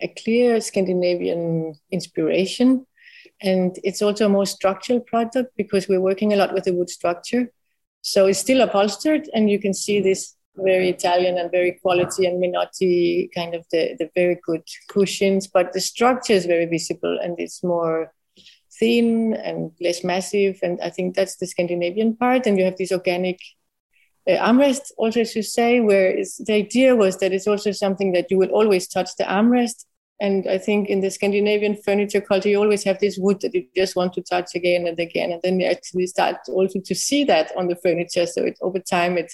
a 0.00 0.08
clear 0.08 0.60
scandinavian 0.60 1.74
inspiration. 1.90 2.86
And 3.40 3.78
it's 3.84 4.02
also 4.02 4.26
a 4.26 4.30
more 4.30 4.46
structural 4.46 5.00
product 5.00 5.52
because 5.56 5.88
we're 5.88 6.00
working 6.00 6.32
a 6.32 6.36
lot 6.36 6.54
with 6.54 6.64
the 6.64 6.72
wood 6.72 6.90
structure. 6.90 7.52
So 8.02 8.26
it's 8.26 8.38
still 8.38 8.60
upholstered 8.60 9.28
and 9.34 9.50
you 9.50 9.58
can 9.58 9.74
see 9.74 10.00
this 10.00 10.35
very 10.58 10.88
Italian 10.88 11.38
and 11.38 11.50
very 11.50 11.72
quality 11.82 12.26
and 12.26 12.40
Minotti 12.40 13.30
kind 13.34 13.54
of 13.54 13.64
the, 13.70 13.96
the 13.98 14.10
very 14.14 14.38
good 14.44 14.62
cushions, 14.88 15.46
but 15.46 15.72
the 15.72 15.80
structure 15.80 16.32
is 16.32 16.46
very 16.46 16.66
visible 16.66 17.18
and 17.22 17.38
it's 17.38 17.62
more 17.62 18.12
thin 18.78 19.34
and 19.34 19.72
less 19.80 20.04
massive. 20.04 20.58
And 20.62 20.80
I 20.82 20.90
think 20.90 21.14
that's 21.14 21.36
the 21.36 21.46
Scandinavian 21.46 22.16
part. 22.16 22.46
And 22.46 22.58
you 22.58 22.64
have 22.64 22.76
this 22.76 22.92
organic 22.92 23.38
uh, 24.28 24.32
armrest, 24.32 24.92
also, 24.96 25.20
as 25.20 25.36
you 25.36 25.42
say, 25.42 25.80
where 25.80 26.16
the 26.16 26.52
idea 26.52 26.96
was 26.96 27.18
that 27.18 27.32
it's 27.32 27.46
also 27.46 27.72
something 27.72 28.12
that 28.12 28.30
you 28.30 28.38
will 28.38 28.50
always 28.50 28.88
touch 28.88 29.10
the 29.16 29.24
armrest. 29.24 29.84
And 30.18 30.48
I 30.48 30.56
think 30.56 30.88
in 30.88 31.00
the 31.00 31.10
Scandinavian 31.10 31.76
furniture 31.76 32.22
culture, 32.22 32.48
you 32.48 32.58
always 32.58 32.84
have 32.84 32.98
this 33.00 33.18
wood 33.18 33.40
that 33.42 33.54
you 33.54 33.66
just 33.76 33.96
want 33.96 34.14
to 34.14 34.22
touch 34.22 34.54
again 34.54 34.86
and 34.86 34.98
again. 34.98 35.30
And 35.30 35.42
then 35.42 35.60
you 35.60 35.66
actually 35.66 36.06
start 36.06 36.36
also 36.48 36.80
to 36.80 36.94
see 36.94 37.24
that 37.24 37.52
on 37.56 37.68
the 37.68 37.76
furniture. 37.76 38.26
So 38.26 38.42
it, 38.44 38.58
over 38.62 38.78
time, 38.78 39.18
it 39.18 39.32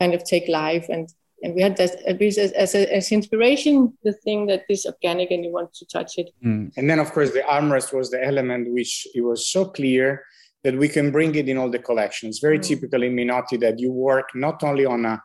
kind 0.00 0.14
of 0.14 0.24
take 0.24 0.48
life 0.48 0.86
and 0.88 1.08
and 1.42 1.54
we 1.54 1.60
had 1.60 1.76
that 1.76 2.02
at 2.06 2.18
least 2.18 2.38
as, 2.38 2.50
as, 2.52 2.74
a, 2.74 2.92
as 2.94 3.12
inspiration 3.12 3.92
the 4.04 4.12
thing 4.12 4.46
that 4.46 4.62
is 4.70 4.86
organic 4.86 5.30
and 5.30 5.44
you 5.44 5.52
want 5.52 5.72
to 5.74 5.84
touch 5.86 6.18
it 6.18 6.30
mm. 6.44 6.70
and 6.76 6.88
then 6.88 6.98
of 6.98 7.12
course 7.12 7.32
the 7.32 7.40
armrest 7.40 7.92
was 7.92 8.10
the 8.10 8.22
element 8.24 8.72
which 8.72 9.06
it 9.14 9.20
was 9.20 9.48
so 9.48 9.64
clear 9.64 10.24
that 10.64 10.76
we 10.76 10.88
can 10.88 11.10
bring 11.10 11.34
it 11.34 11.48
in 11.48 11.58
all 11.58 11.70
the 11.70 11.78
collections 11.78 12.38
very 12.38 12.58
mm. 12.58 12.66
typical 12.66 13.02
in 13.02 13.14
minotti 13.14 13.56
that 13.56 13.78
you 13.78 13.92
work 13.92 14.28
not 14.34 14.62
only 14.62 14.86
on 14.86 15.04
a 15.04 15.22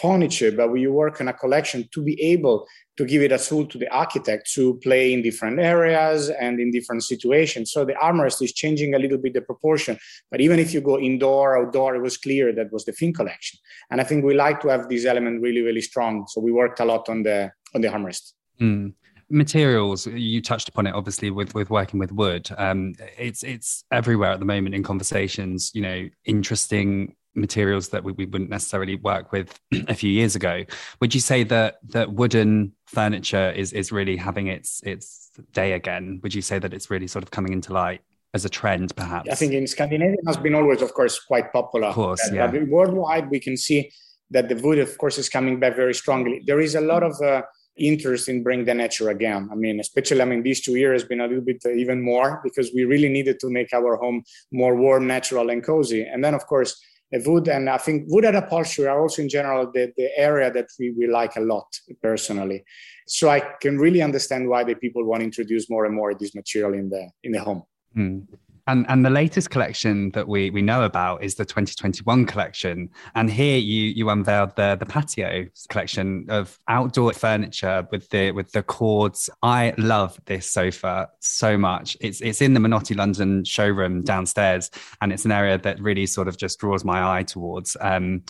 furniture 0.00 0.50
but 0.52 0.72
you 0.74 0.92
work 0.92 1.20
on 1.20 1.28
a 1.28 1.32
collection 1.32 1.88
to 1.92 2.02
be 2.02 2.20
able 2.22 2.66
to 2.96 3.04
give 3.06 3.22
it 3.22 3.32
a 3.32 3.38
tool 3.38 3.66
to 3.66 3.78
the 3.78 3.88
architect 3.88 4.50
to 4.52 4.74
play 4.82 5.12
in 5.12 5.22
different 5.22 5.58
areas 5.58 6.28
and 6.28 6.60
in 6.60 6.70
different 6.70 7.02
situations. 7.02 7.72
So 7.72 7.84
the 7.84 7.94
armrest 7.94 8.42
is 8.42 8.52
changing 8.52 8.94
a 8.94 8.98
little 8.98 9.18
bit 9.18 9.34
the 9.34 9.40
proportion. 9.40 9.98
But 10.30 10.40
even 10.40 10.58
if 10.58 10.74
you 10.74 10.80
go 10.80 10.98
indoor, 10.98 11.58
outdoor, 11.58 11.94
it 11.94 12.02
was 12.02 12.18
clear 12.18 12.52
that 12.52 12.72
was 12.72 12.84
the 12.84 12.92
Finn 12.92 13.14
collection. 13.14 13.58
And 13.90 14.00
I 14.00 14.04
think 14.04 14.24
we 14.24 14.34
like 14.34 14.60
to 14.60 14.68
have 14.68 14.88
this 14.88 15.06
element 15.06 15.40
really, 15.40 15.62
really 15.62 15.80
strong. 15.80 16.26
So 16.28 16.40
we 16.40 16.52
worked 16.52 16.80
a 16.80 16.84
lot 16.84 17.08
on 17.08 17.22
the 17.22 17.50
on 17.74 17.80
the 17.80 17.88
armrest. 17.88 18.32
Mm. 18.60 18.92
materials 19.30 20.06
you 20.06 20.42
touched 20.42 20.68
upon 20.68 20.86
it 20.86 20.94
obviously 20.94 21.30
with 21.30 21.54
with 21.54 21.70
working 21.70 21.98
with 21.98 22.12
wood 22.12 22.50
um, 22.58 22.92
it's 23.16 23.42
it's 23.42 23.82
everywhere 23.90 24.30
at 24.30 24.40
the 24.40 24.44
moment 24.44 24.74
in 24.74 24.82
conversations 24.82 25.70
you 25.74 25.80
know 25.80 26.06
interesting 26.26 27.16
materials 27.34 27.88
that 27.88 28.04
we, 28.04 28.12
we 28.12 28.26
wouldn't 28.26 28.50
necessarily 28.50 28.96
work 28.96 29.32
with 29.32 29.58
a 29.88 29.94
few 29.94 30.10
years 30.10 30.36
ago 30.36 30.64
would 31.00 31.14
you 31.14 31.20
say 31.20 31.42
that 31.42 31.78
that 31.88 32.12
wooden 32.12 32.72
furniture 32.86 33.50
is 33.50 33.72
is 33.72 33.90
really 33.90 34.16
having 34.16 34.48
its 34.48 34.82
its 34.84 35.30
day 35.52 35.72
again 35.72 36.20
would 36.22 36.34
you 36.34 36.42
say 36.42 36.58
that 36.58 36.74
it's 36.74 36.90
really 36.90 37.06
sort 37.06 37.22
of 37.22 37.30
coming 37.30 37.52
into 37.52 37.72
light 37.72 38.00
as 38.34 38.44
a 38.44 38.48
trend 38.48 38.94
perhaps 38.96 39.28
i 39.30 39.34
think 39.34 39.52
in 39.52 39.66
scandinavia 39.66 40.18
has 40.26 40.36
been 40.36 40.54
always 40.54 40.82
of 40.82 40.92
course 40.94 41.18
quite 41.20 41.52
popular 41.52 41.88
of 41.88 41.94
course 41.94 42.30
yeah. 42.32 42.46
but 42.46 42.68
worldwide 42.68 43.30
we 43.30 43.40
can 43.40 43.56
see 43.56 43.90
that 44.30 44.48
the 44.48 44.56
wood 44.56 44.78
of 44.78 44.96
course 44.98 45.18
is 45.18 45.28
coming 45.28 45.58
back 45.58 45.74
very 45.74 45.94
strongly 45.94 46.42
there 46.46 46.60
is 46.60 46.74
a 46.74 46.80
lot 46.80 47.02
of 47.02 47.18
uh, 47.22 47.42
interest 47.76 48.28
in 48.28 48.42
bring 48.42 48.64
the 48.64 48.74
nature 48.74 49.08
again. 49.10 49.48
I 49.50 49.54
mean, 49.54 49.80
especially, 49.80 50.20
I 50.20 50.24
mean, 50.24 50.42
these 50.42 50.60
two 50.60 50.76
years 50.76 51.04
been 51.04 51.20
a 51.20 51.26
little 51.26 51.44
bit 51.44 51.62
uh, 51.64 51.70
even 51.70 52.02
more 52.02 52.40
because 52.44 52.70
we 52.74 52.84
really 52.84 53.08
needed 53.08 53.40
to 53.40 53.50
make 53.50 53.72
our 53.72 53.96
home 53.96 54.24
more 54.50 54.76
warm, 54.76 55.06
natural, 55.06 55.50
and 55.50 55.64
cozy. 55.64 56.02
And 56.02 56.22
then, 56.22 56.34
of 56.34 56.46
course, 56.46 56.80
wood 57.26 57.48
and 57.48 57.68
I 57.68 57.78
think 57.78 58.04
wood 58.08 58.24
and 58.24 58.36
upholstery 58.36 58.86
are 58.86 59.00
also 59.00 59.22
in 59.22 59.28
general 59.28 59.70
the, 59.70 59.92
the 59.96 60.08
area 60.16 60.50
that 60.50 60.66
we, 60.78 60.90
we 60.90 61.06
like 61.06 61.36
a 61.36 61.40
lot 61.40 61.66
personally. 62.02 62.64
So 63.06 63.28
I 63.28 63.40
can 63.60 63.78
really 63.78 64.02
understand 64.02 64.48
why 64.48 64.64
the 64.64 64.74
people 64.74 65.04
want 65.04 65.20
to 65.20 65.24
introduce 65.24 65.68
more 65.68 65.84
and 65.84 65.94
more 65.94 66.14
this 66.14 66.34
material 66.34 66.74
in 66.74 66.88
the 66.88 67.08
in 67.22 67.32
the 67.32 67.40
home. 67.40 67.62
Mm. 67.96 68.26
And 68.66 68.86
and 68.88 69.04
the 69.04 69.10
latest 69.10 69.50
collection 69.50 70.10
that 70.10 70.28
we 70.28 70.50
we 70.50 70.62
know 70.62 70.84
about 70.84 71.24
is 71.24 71.34
the 71.34 71.44
2021 71.44 72.26
collection. 72.26 72.90
And 73.14 73.30
here 73.30 73.58
you 73.58 73.82
you 73.82 74.08
unveiled 74.08 74.54
the 74.54 74.76
the 74.78 74.86
patio 74.86 75.46
collection 75.68 76.26
of 76.28 76.58
outdoor 76.68 77.12
furniture 77.12 77.86
with 77.90 78.08
the 78.10 78.30
with 78.30 78.52
the 78.52 78.62
cords. 78.62 79.28
I 79.42 79.74
love 79.78 80.20
this 80.26 80.48
sofa 80.48 81.08
so 81.18 81.58
much. 81.58 81.96
It's 82.00 82.20
it's 82.20 82.40
in 82.40 82.54
the 82.54 82.60
Minotti 82.60 82.94
London 82.94 83.44
showroom 83.44 84.02
downstairs, 84.02 84.70
and 85.00 85.12
it's 85.12 85.24
an 85.24 85.32
area 85.32 85.58
that 85.58 85.80
really 85.80 86.06
sort 86.06 86.28
of 86.28 86.36
just 86.36 86.60
draws 86.60 86.84
my 86.84 87.18
eye 87.18 87.24
towards. 87.24 87.76
Um, 87.80 88.22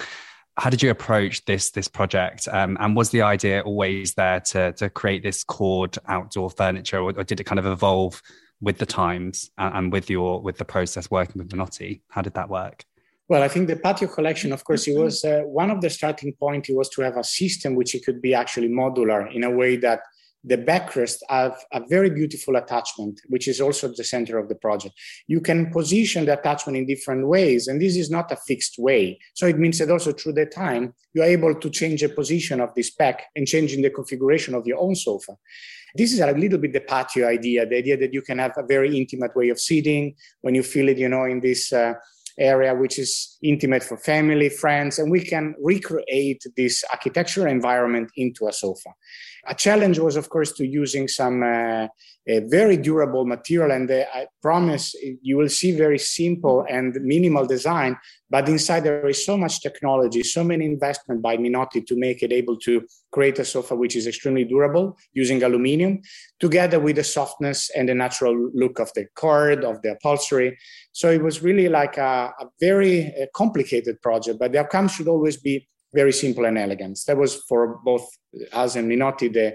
how 0.59 0.71
did 0.71 0.83
you 0.83 0.91
approach 0.91 1.45
this 1.45 1.71
this 1.71 1.89
project 1.89 2.47
um, 2.53 2.77
and 2.81 2.95
was 2.95 3.11
the 3.11 3.23
idea 3.23 3.61
always 3.61 4.15
there 4.15 4.41
to 4.41 4.73
to 4.73 4.91
create 4.91 5.23
this 5.23 5.45
cord 5.45 5.97
outdoor 6.09 6.51
furniture 6.51 6.99
or, 6.99 7.12
or, 7.17 7.25
did 7.25 7.41
it 7.41 7.45
kind 7.45 7.59
of 7.59 7.65
evolve 7.67 8.21
with 8.62 8.78
the 8.78 8.87
times 8.87 9.50
and 9.59 9.92
with 9.92 10.09
your 10.09 10.40
with 10.40 10.57
the 10.57 10.64
process 10.64 11.11
working 11.11 11.42
with 11.42 11.50
Minotti? 11.50 12.00
How 12.09 12.23
did 12.23 12.35
that 12.35 12.49
work? 12.49 12.85
Well, 13.28 13.42
I 13.42 13.49
think 13.49 13.69
the 13.69 13.76
patio 13.76 14.09
collection, 14.09 14.52
of 14.52 14.64
course, 14.64 14.87
it 14.87 14.99
was 14.99 15.25
uh, 15.25 15.40
one 15.45 15.71
of 15.71 15.81
the 15.81 15.90
starting 15.90 16.33
point. 16.35 16.69
It 16.69 16.76
was 16.76 16.88
to 16.90 17.02
have 17.02 17.16
a 17.16 17.25
system 17.25 17.75
which 17.75 17.95
it 17.95 18.04
could 18.04 18.21
be 18.21 18.35
actually 18.35 18.69
modular 18.69 19.33
in 19.35 19.45
a 19.45 19.50
way 19.50 19.76
that 19.76 20.00
the 20.45 20.59
backrest 20.59 21.19
have 21.28 21.57
a 21.73 21.81
very 21.88 22.11
beautiful 22.11 22.57
attachment, 22.57 23.21
which 23.28 23.47
is 23.47 23.61
also 23.61 23.88
at 23.88 23.97
the 23.97 24.04
center 24.04 24.38
of 24.38 24.49
the 24.49 24.57
project. 24.57 24.95
You 25.28 25.40
can 25.40 25.71
position 25.71 26.26
the 26.26 26.38
attachment 26.38 26.76
in 26.76 26.87
different 26.87 27.28
ways, 27.28 27.69
and 27.69 27.81
this 27.81 27.97
is 27.97 28.11
not 28.11 28.33
a 28.33 28.37
fixed 28.37 28.76
way. 28.78 29.21
So 29.35 29.47
it 29.47 29.59
means 29.59 29.78
that 29.78 29.90
also 29.90 30.12
through 30.12 30.33
the 30.33 30.47
time, 30.47 30.95
you're 31.14 31.25
able 31.25 31.54
to 31.54 31.71
change 31.71 32.00
the 32.00 32.09
position 32.09 32.61
of 32.61 32.75
this 32.75 32.90
back 32.90 33.26
and 33.37 33.47
changing 33.47 33.83
the 33.83 33.90
configuration 33.90 34.54
of 34.54 34.66
your 34.66 34.81
own 34.81 34.97
sofa. 34.97 35.37
This 35.95 36.13
is 36.13 36.21
a 36.21 36.33
little 36.33 36.59
bit 36.59 36.73
the 36.73 36.81
patio 36.81 37.29
idea, 37.29 37.67
the 37.67 37.77
idea 37.77 37.97
that 37.99 38.13
you 38.13 38.23
can 38.23 38.39
have 38.39 38.53
a 38.57 38.67
very 38.67 38.97
intimate 38.97 39.35
way 39.37 39.51
of 39.51 39.61
sitting 39.61 40.15
when 40.41 40.55
you 40.55 40.63
feel 40.63 40.89
it, 40.89 40.99
you 40.99 41.09
know, 41.09 41.25
in 41.25 41.41
this 41.41 41.73
uh, 41.73 41.95
area 42.39 42.75
which 42.75 42.99
is 42.99 43.39
intimate 43.43 43.83
for 43.83 43.97
family, 43.97 44.49
friends, 44.49 44.99
and 44.99 45.11
we 45.11 45.21
can 45.21 45.55
recreate 45.61 46.43
this 46.57 46.85
architectural 46.93 47.47
environment 47.47 48.11
into 48.17 48.47
a 48.47 48.53
sofa. 48.53 48.91
A 49.47 49.55
challenge 49.55 49.99
was, 49.99 50.15
of 50.17 50.29
course, 50.29 50.53
to 50.53 50.67
using 50.67 51.09
some 51.09 51.43
uh, 51.43 51.89
very 52.27 52.77
durable 52.77 53.25
material, 53.25 53.73
and 53.73 53.91
uh, 53.91 54.05
I 54.15 54.27
promise 54.41 54.95
you 55.21 55.37
will 55.37 55.49
see 55.49 55.73
very 55.73 55.99
simple 55.99 56.65
and 56.71 56.95
minimal 57.03 57.47
design, 57.47 57.97
but 58.31 58.49
inside 58.49 58.85
there 58.85 59.09
is 59.09 59.27
so 59.27 59.37
much 59.37 59.61
technology, 59.61 60.23
so 60.23 60.45
many 60.45 60.65
investment 60.65 61.23
by 61.23 61.37
Minotti 61.37 61.81
to 61.83 61.97
make 61.97 62.23
it 62.23 62.33
able 62.33 62.57
to 62.59 62.87
create 63.11 63.41
a 63.41 63.45
sofa 63.45 63.75
which 63.75 63.97
is 63.97 64.07
extremely 64.07 64.45
durable 64.45 64.97
using 65.13 65.43
aluminium, 65.43 66.01
together 66.39 66.79
with 66.79 66.95
the 66.95 67.05
softness 67.05 67.69
and 67.77 67.89
the 67.89 67.95
natural 67.95 68.51
look 68.55 68.79
of 68.79 68.93
the 68.95 69.07
cord, 69.17 69.65
of 69.65 69.83
the 69.83 69.91
upholstery. 69.91 70.57
So 70.93 71.11
it 71.11 71.23
was 71.23 71.43
really 71.43 71.69
like 71.69 71.99
a, 71.99 72.33
a 72.39 72.47
very 72.61 73.09
uh, 73.09 73.27
complicated 73.35 74.01
project, 74.03 74.39
but 74.39 74.53
the 74.53 74.61
outcome 74.61 74.87
should 74.87 75.09
always 75.09 75.37
be 75.37 75.69
very 75.95 76.13
simple 76.13 76.45
and 76.45 76.59
elegant. 76.59 76.99
That 77.07 77.17
was 77.17 77.37
for 77.49 77.81
both 77.85 78.09
us 78.53 78.77
and 78.77 78.89
Minotti 78.89 79.29
the, 79.29 79.49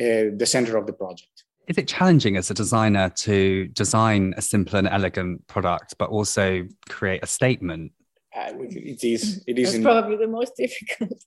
uh, 0.00 0.34
the 0.36 0.46
center 0.46 0.76
of 0.76 0.86
the 0.86 0.92
project. 0.92 1.44
Is 1.68 1.78
it 1.78 1.86
challenging 1.86 2.36
as 2.36 2.50
a 2.50 2.54
designer 2.54 3.10
to 3.16 3.68
design 3.68 4.34
a 4.36 4.42
simple 4.42 4.78
and 4.78 4.88
elegant 4.88 5.46
product, 5.46 5.94
but 5.96 6.10
also 6.10 6.66
create 6.88 7.22
a 7.22 7.26
statement? 7.26 7.92
Uh, 8.36 8.52
it 8.58 9.04
is. 9.04 9.44
It 9.46 9.58
is 9.58 9.74
in... 9.74 9.82
probably 9.82 10.16
the 10.16 10.26
most 10.26 10.56
difficult, 10.56 11.22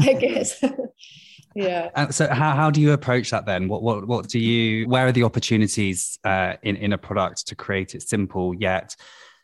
I 0.00 0.12
guess. 0.20 0.62
yeah. 1.54 1.90
Uh, 1.94 2.10
so, 2.10 2.28
how, 2.28 2.54
how 2.56 2.70
do 2.70 2.80
you 2.80 2.92
approach 2.92 3.30
that 3.30 3.46
then? 3.46 3.68
What 3.68 3.82
what 3.82 4.06
what 4.06 4.28
do 4.28 4.38
you? 4.38 4.88
Where 4.88 5.06
are 5.06 5.12
the 5.12 5.22
opportunities 5.22 6.18
uh, 6.24 6.54
in 6.62 6.76
in 6.76 6.92
a 6.92 6.98
product 6.98 7.46
to 7.48 7.54
create 7.54 7.94
it 7.94 8.02
simple 8.02 8.54
yet 8.54 8.96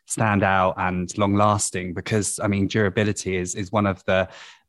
stand 0.05 0.43
out 0.43 0.75
and 0.77 1.17
long 1.17 1.33
lasting? 1.33 1.93
Because 1.93 2.39
I 2.39 2.47
mean, 2.47 2.67
durability 2.67 3.37
is 3.37 3.55
is 3.55 3.71
one 3.71 3.87
of 3.87 4.03
the 4.03 4.27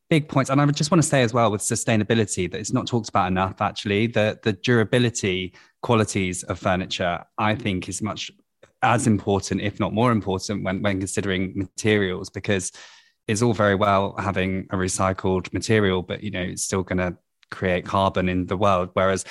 big 0.08 0.28
points. 0.28 0.50
And 0.50 0.60
I 0.60 0.66
just 0.66 0.90
want 0.90 1.02
to 1.02 1.08
say 1.08 1.22
as 1.22 1.32
well 1.32 1.50
with 1.50 1.60
sustainability 1.60 2.50
that 2.50 2.58
it's 2.58 2.72
not 2.72 2.86
talked 2.86 3.08
about 3.08 3.28
enough, 3.28 3.60
actually. 3.60 4.06
The, 4.06 4.38
the 4.42 4.54
durability 4.54 5.54
qualities 5.82 6.42
of 6.44 6.58
furniture, 6.58 7.24
I 7.36 7.54
think, 7.54 7.88
is 7.88 8.02
much 8.02 8.30
as 8.82 9.06
important, 9.06 9.60
if 9.60 9.80
not 9.80 9.92
more 9.92 10.12
important, 10.12 10.64
when, 10.64 10.82
when 10.82 10.98
considering 10.98 11.52
materials, 11.56 12.30
because 12.30 12.72
it's 13.26 13.42
all 13.42 13.52
very 13.52 13.74
well 13.74 14.14
having 14.18 14.66
a 14.70 14.76
recycled 14.76 15.52
material, 15.52 16.02
but 16.02 16.22
you 16.22 16.30
know, 16.30 16.40
it's 16.40 16.62
still 16.62 16.82
going 16.82 16.98
to 16.98 17.16
create 17.50 17.84
carbon 17.84 18.28
in 18.28 18.46
the 18.46 18.56
world. 18.56 18.90
Whereas 18.94 19.24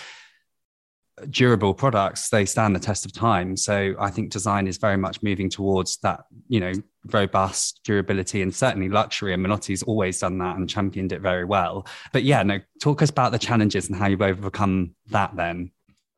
durable 1.29 1.73
products 1.73 2.29
they 2.29 2.45
stand 2.45 2.75
the 2.75 2.79
test 2.79 3.03
of 3.03 3.11
time 3.11 3.57
so 3.57 3.95
i 3.99 4.09
think 4.09 4.29
design 4.31 4.67
is 4.67 4.77
very 4.77 4.97
much 4.97 5.23
moving 5.23 5.49
towards 5.49 5.97
that 5.97 6.25
you 6.47 6.59
know 6.59 6.71
robust 7.13 7.81
durability 7.83 8.41
and 8.41 8.53
certainly 8.53 8.89
luxury 8.89 9.33
and 9.33 9.45
minotti's 9.45 9.83
always 9.83 10.19
done 10.19 10.37
that 10.39 10.55
and 10.57 10.69
championed 10.69 11.11
it 11.11 11.21
very 11.21 11.45
well. 11.45 11.85
But 12.13 12.23
yeah 12.23 12.43
no 12.43 12.59
talk 12.81 13.01
us 13.01 13.09
about 13.09 13.31
the 13.31 13.39
challenges 13.39 13.87
and 13.87 13.97
how 13.97 14.07
you've 14.07 14.21
overcome 14.21 14.95
that 15.07 15.35
then. 15.35 15.71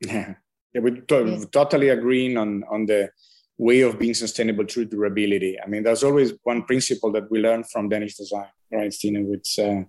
Yeah, 0.05 0.35
yeah 0.73 0.81
we 0.81 1.01
to- 1.01 1.45
totally 1.51 1.89
agreeing 1.89 2.37
on 2.37 2.63
on 2.69 2.85
the 2.85 3.09
way 3.57 3.81
of 3.81 3.99
being 3.99 4.13
sustainable 4.13 4.65
through 4.65 4.85
durability. 4.85 5.57
I 5.61 5.67
mean 5.67 5.83
there's 5.83 6.03
always 6.03 6.33
one 6.43 6.63
principle 6.63 7.11
that 7.11 7.29
we 7.29 7.39
learn 7.39 7.63
from 7.63 7.89
danish 7.89 8.15
design 8.15 8.47
right 8.71 8.93
Stine 8.93 9.27
which 9.27 9.59
uh, 9.59 9.83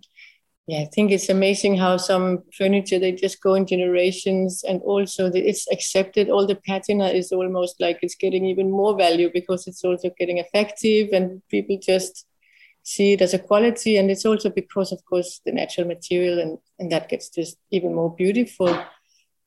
yeah, 0.70 0.82
I 0.82 0.88
think 0.94 1.10
it's 1.10 1.28
amazing 1.28 1.78
how 1.78 1.96
some 1.96 2.44
furniture 2.56 3.00
they 3.00 3.10
just 3.10 3.42
go 3.42 3.54
in 3.54 3.66
generations, 3.66 4.62
and 4.62 4.80
also 4.82 5.28
the, 5.28 5.40
it's 5.40 5.66
accepted. 5.72 6.30
All 6.30 6.46
the 6.46 6.54
patina 6.54 7.08
is 7.08 7.32
almost 7.32 7.80
like 7.80 7.98
it's 8.02 8.14
getting 8.14 8.44
even 8.44 8.70
more 8.70 8.96
value 8.96 9.30
because 9.34 9.66
it's 9.66 9.82
also 9.82 10.10
getting 10.16 10.38
effective, 10.38 11.08
and 11.12 11.42
people 11.48 11.76
just 11.82 12.24
see 12.84 13.14
it 13.14 13.20
as 13.20 13.34
a 13.34 13.38
quality. 13.40 13.96
And 13.96 14.12
it's 14.12 14.24
also 14.24 14.48
because, 14.48 14.92
of 14.92 15.04
course, 15.06 15.40
the 15.44 15.50
natural 15.50 15.88
material, 15.88 16.38
and 16.38 16.58
and 16.78 16.92
that 16.92 17.08
gets 17.08 17.30
just 17.30 17.58
even 17.72 17.92
more 17.92 18.14
beautiful. 18.14 18.68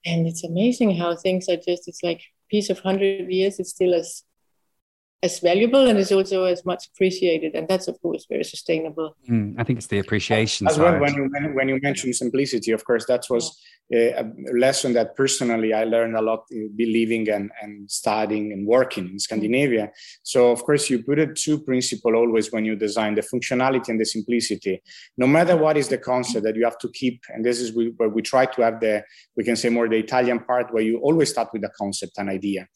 And 0.06 0.28
it's 0.28 0.44
amazing 0.44 0.98
how 0.98 1.16
things 1.16 1.48
are 1.48 1.56
just. 1.56 1.88
It's 1.88 2.04
like 2.04 2.22
piece 2.52 2.70
of 2.70 2.80
hundred 2.80 3.32
years. 3.32 3.62
It's 3.62 3.70
still 3.70 3.94
as 3.94 4.24
as 5.24 5.40
valuable 5.40 5.88
and 5.88 5.98
is 5.98 6.12
also 6.12 6.44
as 6.44 6.66
much 6.66 6.88
appreciated 6.88 7.56
and 7.56 7.68
that's 7.68 7.88
of 7.88 8.00
course 8.02 8.26
very 8.30 8.44
sustainable. 8.44 9.16
Mm, 9.30 9.56
i 9.58 9.64
think 9.64 9.78
it's 9.80 9.88
the 9.88 10.00
appreciation 10.00 10.68
as 10.68 10.78
well 10.78 11.00
when 11.00 11.14
you 11.16 11.24
when 11.58 11.68
you 11.70 11.80
mention 11.82 12.14
simplicity 12.14 12.72
of 12.72 12.84
course 12.86 13.06
that 13.08 13.24
was 13.30 13.46
a 13.92 14.26
lesson 14.54 14.94
that 14.94 15.16
personally 15.16 15.74
I 15.74 15.84
learned 15.84 16.16
a 16.16 16.22
lot 16.22 16.46
living 16.78 17.30
and, 17.30 17.52
and 17.62 17.90
studying 17.90 18.52
and 18.52 18.66
working 18.66 19.10
in 19.10 19.20
Scandinavia. 19.20 19.92
So 20.24 20.52
of 20.52 20.64
course 20.64 20.90
you 20.90 21.04
put 21.04 21.20
it 21.20 21.36
two 21.36 21.60
principle 21.60 22.16
always 22.16 22.52
when 22.52 22.66
you 22.66 22.76
design 22.76 23.16
the 23.16 23.22
functionality 23.22 23.90
and 23.90 24.00
the 24.00 24.06
simplicity. 24.06 24.82
No 25.18 25.28
matter 25.28 25.56
what 25.58 25.78
is 25.78 25.90
the 25.90 25.98
concept 25.98 26.46
that 26.46 26.56
you 26.56 26.64
have 26.64 26.78
to 26.80 26.90
keep, 26.90 27.22
and 27.30 27.46
this 27.46 27.60
is 27.60 27.74
where 27.98 28.10
we 28.10 28.22
try 28.22 28.46
to 28.46 28.62
have 28.62 28.80
the 28.80 29.04
we 29.36 29.44
can 29.44 29.56
say 29.56 29.70
more 29.70 29.88
the 29.88 29.98
Italian 29.98 30.40
part 30.40 30.74
where 30.74 30.84
you 30.84 31.00
always 31.00 31.30
start 31.30 31.50
with 31.54 31.64
a 31.64 31.72
concept, 31.78 32.18
an 32.18 32.30
idea. 32.30 32.68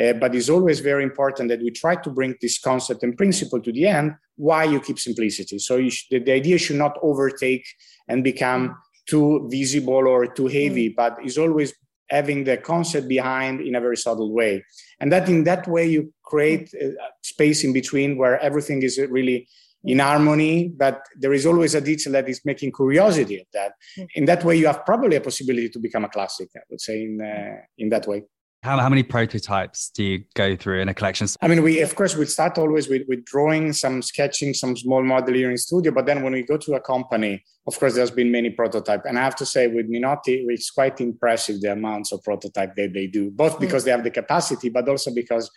Uh, 0.00 0.12
but 0.14 0.34
it's 0.34 0.48
always 0.48 0.80
very 0.80 1.02
important 1.02 1.48
that 1.48 1.60
we 1.60 1.70
try 1.70 1.96
to 1.96 2.10
bring 2.10 2.34
this 2.40 2.58
concept 2.58 3.02
and 3.02 3.16
principle 3.16 3.60
to 3.60 3.72
the 3.72 3.86
end. 3.86 4.14
Why 4.36 4.64
you 4.64 4.80
keep 4.80 4.98
simplicity? 4.98 5.58
So 5.58 5.88
sh- 5.88 6.06
the, 6.10 6.18
the 6.20 6.32
idea 6.32 6.58
should 6.58 6.76
not 6.76 6.96
overtake 7.02 7.66
and 8.08 8.24
become 8.24 8.76
too 9.10 9.48
visible 9.50 10.04
or 10.12 10.26
too 10.38 10.46
heavy, 10.46 10.88
mm. 10.90 10.96
but 10.96 11.12
is 11.24 11.38
always 11.38 11.74
having 12.08 12.44
the 12.44 12.56
concept 12.56 13.06
behind 13.08 13.60
in 13.60 13.74
a 13.76 13.80
very 13.80 13.96
subtle 13.96 14.32
way. 14.32 14.64
And 15.00 15.12
that 15.12 15.28
in 15.28 15.44
that 15.44 15.66
way, 15.68 15.86
you 15.86 16.12
create 16.22 16.72
a 16.74 16.94
space 17.22 17.64
in 17.64 17.72
between 17.72 18.16
where 18.16 18.38
everything 18.40 18.82
is 18.82 18.98
really 18.98 19.48
in 19.84 19.98
harmony, 19.98 20.68
but 20.68 20.96
there 21.16 21.32
is 21.32 21.46
always 21.46 21.74
a 21.74 21.80
detail 21.80 22.12
that 22.12 22.28
is 22.28 22.40
making 22.44 22.72
curiosity 22.72 23.40
of 23.40 23.46
that. 23.52 23.72
In 24.14 24.24
that 24.26 24.44
way, 24.44 24.56
you 24.56 24.66
have 24.66 24.84
probably 24.84 25.16
a 25.16 25.20
possibility 25.20 25.70
to 25.70 25.78
become 25.78 26.04
a 26.04 26.08
classic. 26.08 26.48
I 26.56 26.60
would 26.68 26.80
say 26.80 26.96
in 27.04 27.20
uh, 27.20 27.56
in 27.78 27.88
that 27.90 28.06
way. 28.06 28.24
How, 28.62 28.78
how 28.78 28.90
many 28.90 29.02
prototypes 29.02 29.88
do 29.88 30.04
you 30.04 30.24
go 30.34 30.54
through 30.54 30.82
in 30.82 30.88
a 30.90 30.94
collection? 30.94 31.26
I 31.40 31.48
mean, 31.48 31.62
we 31.62 31.80
of 31.80 31.94
course 31.94 32.14
we 32.14 32.26
start 32.26 32.58
always 32.58 32.88
with, 32.88 33.02
with 33.08 33.24
drawing, 33.24 33.72
some 33.72 34.02
sketching, 34.02 34.52
some 34.52 34.76
small 34.76 35.02
modeling 35.02 35.44
in 35.44 35.56
studio. 35.56 35.92
But 35.92 36.04
then 36.04 36.22
when 36.22 36.34
we 36.34 36.42
go 36.42 36.58
to 36.58 36.74
a 36.74 36.80
company, 36.80 37.42
of 37.66 37.78
course, 37.78 37.94
there's 37.94 38.10
been 38.10 38.30
many 38.30 38.50
prototypes. 38.50 39.04
And 39.06 39.18
I 39.18 39.22
have 39.22 39.36
to 39.36 39.46
say, 39.46 39.66
with 39.66 39.88
Minotti, 39.88 40.44
it's 40.48 40.70
quite 40.70 41.00
impressive 41.00 41.60
the 41.60 41.72
amounts 41.72 42.12
of 42.12 42.22
prototype 42.22 42.74
that 42.76 42.92
they 42.92 43.06
do, 43.06 43.30
both 43.30 43.58
because 43.58 43.84
they 43.84 43.92
have 43.92 44.04
the 44.04 44.10
capacity, 44.10 44.68
but 44.68 44.88
also 44.88 45.14
because 45.14 45.50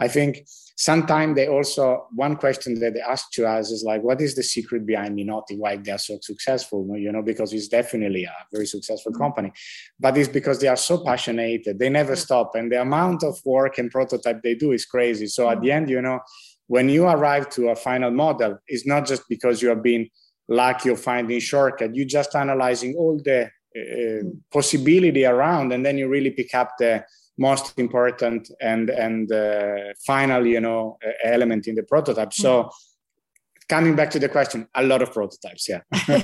I 0.00 0.08
think 0.08 0.46
sometimes 0.76 1.36
they 1.36 1.46
also 1.46 2.06
one 2.14 2.36
question 2.36 2.80
that 2.80 2.94
they 2.94 3.00
ask 3.00 3.30
to 3.32 3.46
us 3.46 3.70
is 3.70 3.84
like, 3.84 4.02
what 4.02 4.20
is 4.22 4.34
the 4.34 4.42
secret 4.42 4.86
behind 4.86 5.14
Minotti? 5.14 5.58
Why 5.58 5.76
they 5.76 5.92
are 5.92 5.98
so 5.98 6.18
successful? 6.22 6.88
You 6.96 7.12
know, 7.12 7.22
because 7.22 7.52
it's 7.52 7.68
definitely 7.68 8.24
a 8.24 8.32
very 8.50 8.66
successful 8.66 9.12
mm-hmm. 9.12 9.22
company, 9.22 9.52
but 9.98 10.16
it's 10.16 10.28
because 10.28 10.58
they 10.58 10.68
are 10.68 10.76
so 10.76 11.04
passionate. 11.04 11.66
They 11.78 11.90
never 11.90 12.16
stop, 12.16 12.54
and 12.54 12.72
the 12.72 12.80
amount 12.80 13.22
of 13.22 13.38
work 13.44 13.76
and 13.78 13.90
prototype 13.90 14.42
they 14.42 14.54
do 14.54 14.72
is 14.72 14.86
crazy. 14.86 15.26
So 15.26 15.50
at 15.50 15.60
the 15.60 15.70
end, 15.70 15.90
you 15.90 16.00
know, 16.00 16.20
when 16.66 16.88
you 16.88 17.04
arrive 17.04 17.50
to 17.50 17.68
a 17.68 17.76
final 17.76 18.10
model, 18.10 18.58
it's 18.66 18.86
not 18.86 19.06
just 19.06 19.28
because 19.28 19.60
you 19.60 19.68
have 19.68 19.82
been 19.82 20.08
lucky 20.48 20.88
of 20.88 21.00
finding 21.00 21.40
shortcut. 21.40 21.94
You 21.94 22.06
just 22.06 22.34
analyzing 22.34 22.94
all 22.96 23.20
the 23.22 23.50
uh, 23.76 24.22
possibility 24.50 25.26
around, 25.26 25.72
and 25.72 25.84
then 25.84 25.98
you 25.98 26.08
really 26.08 26.30
pick 26.30 26.54
up 26.54 26.70
the 26.78 27.04
most 27.40 27.78
important 27.78 28.50
and 28.60 28.90
and 28.90 29.32
uh, 29.32 29.94
final 30.06 30.46
you 30.46 30.60
know 30.60 30.98
element 31.24 31.66
in 31.66 31.74
the 31.74 31.82
prototype. 31.82 32.32
So 32.34 32.64
mm-hmm. 32.64 32.68
coming 33.68 33.96
back 33.96 34.10
to 34.10 34.18
the 34.18 34.28
question 34.28 34.68
a 34.74 34.82
lot 34.82 35.00
of 35.00 35.12
prototypes 35.12 35.66
yeah. 35.68 35.80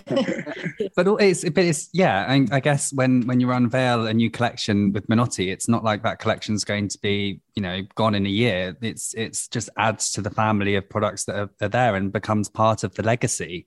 But 0.94 1.06
it's 1.20 1.42
but 1.44 1.64
it's 1.64 1.88
yeah 1.92 2.26
I, 2.28 2.46
I, 2.52 2.61
guess 2.61 2.92
when 2.92 3.26
when 3.26 3.40
you 3.40 3.50
unveil 3.50 4.06
a 4.06 4.12
new 4.12 4.30
collection 4.30 4.92
with 4.92 5.08
minotti 5.08 5.50
it's 5.50 5.68
not 5.68 5.82
like 5.82 6.02
that 6.02 6.18
collection's 6.18 6.64
going 6.64 6.88
to 6.88 6.99
be 6.99 7.40
you 7.54 7.62
know 7.62 7.80
gone 7.94 8.14
in 8.14 8.26
a 8.26 8.37
year. 8.44 8.76
It's 8.82 9.14
it's 9.14 9.49
just 9.49 9.70
adds 9.78 10.12
to 10.12 10.20
the 10.20 10.30
family 10.30 10.76
of 10.76 10.88
products 10.88 11.25
that 11.25 11.37
are, 11.37 11.50
are 11.62 11.68
there 11.68 11.96
and 11.96 12.12
becomes 12.12 12.49
part 12.50 12.85
of 12.85 12.94
the 12.94 13.02
legacy. 13.02 13.66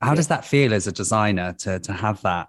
How 0.00 0.10
yeah. 0.10 0.16
does 0.16 0.28
that 0.28 0.44
feel 0.44 0.74
as 0.74 0.88
a 0.88 0.92
designer 0.92 1.54
to 1.60 1.78
to 1.78 1.92
have 1.92 2.20
that 2.22 2.48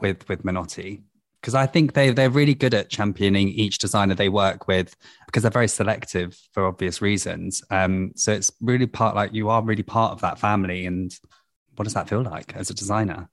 with 0.00 0.28
with 0.28 0.44
minotti 0.44 1.04
because 1.40 1.54
I 1.54 1.66
think 1.66 1.92
they 1.92 2.10
they're 2.10 2.30
really 2.30 2.54
good 2.54 2.74
at 2.74 2.90
championing 2.90 3.48
each 3.48 3.78
designer 3.78 4.14
they 4.14 4.28
work 4.28 4.66
with 4.66 4.96
because 5.26 5.42
they're 5.42 5.50
very 5.50 5.68
selective 5.68 6.38
for 6.52 6.66
obvious 6.66 7.00
reasons. 7.00 7.62
Um, 7.70 8.12
so 8.16 8.32
it's 8.32 8.52
really 8.60 8.86
part 8.86 9.14
like 9.14 9.32
you 9.32 9.48
are 9.48 9.62
really 9.62 9.82
part 9.82 10.12
of 10.12 10.20
that 10.22 10.38
family. 10.38 10.86
And 10.86 11.14
what 11.76 11.84
does 11.84 11.94
that 11.94 12.08
feel 12.08 12.22
like 12.22 12.54
as 12.56 12.70
a 12.70 12.74
designer? 12.74 13.28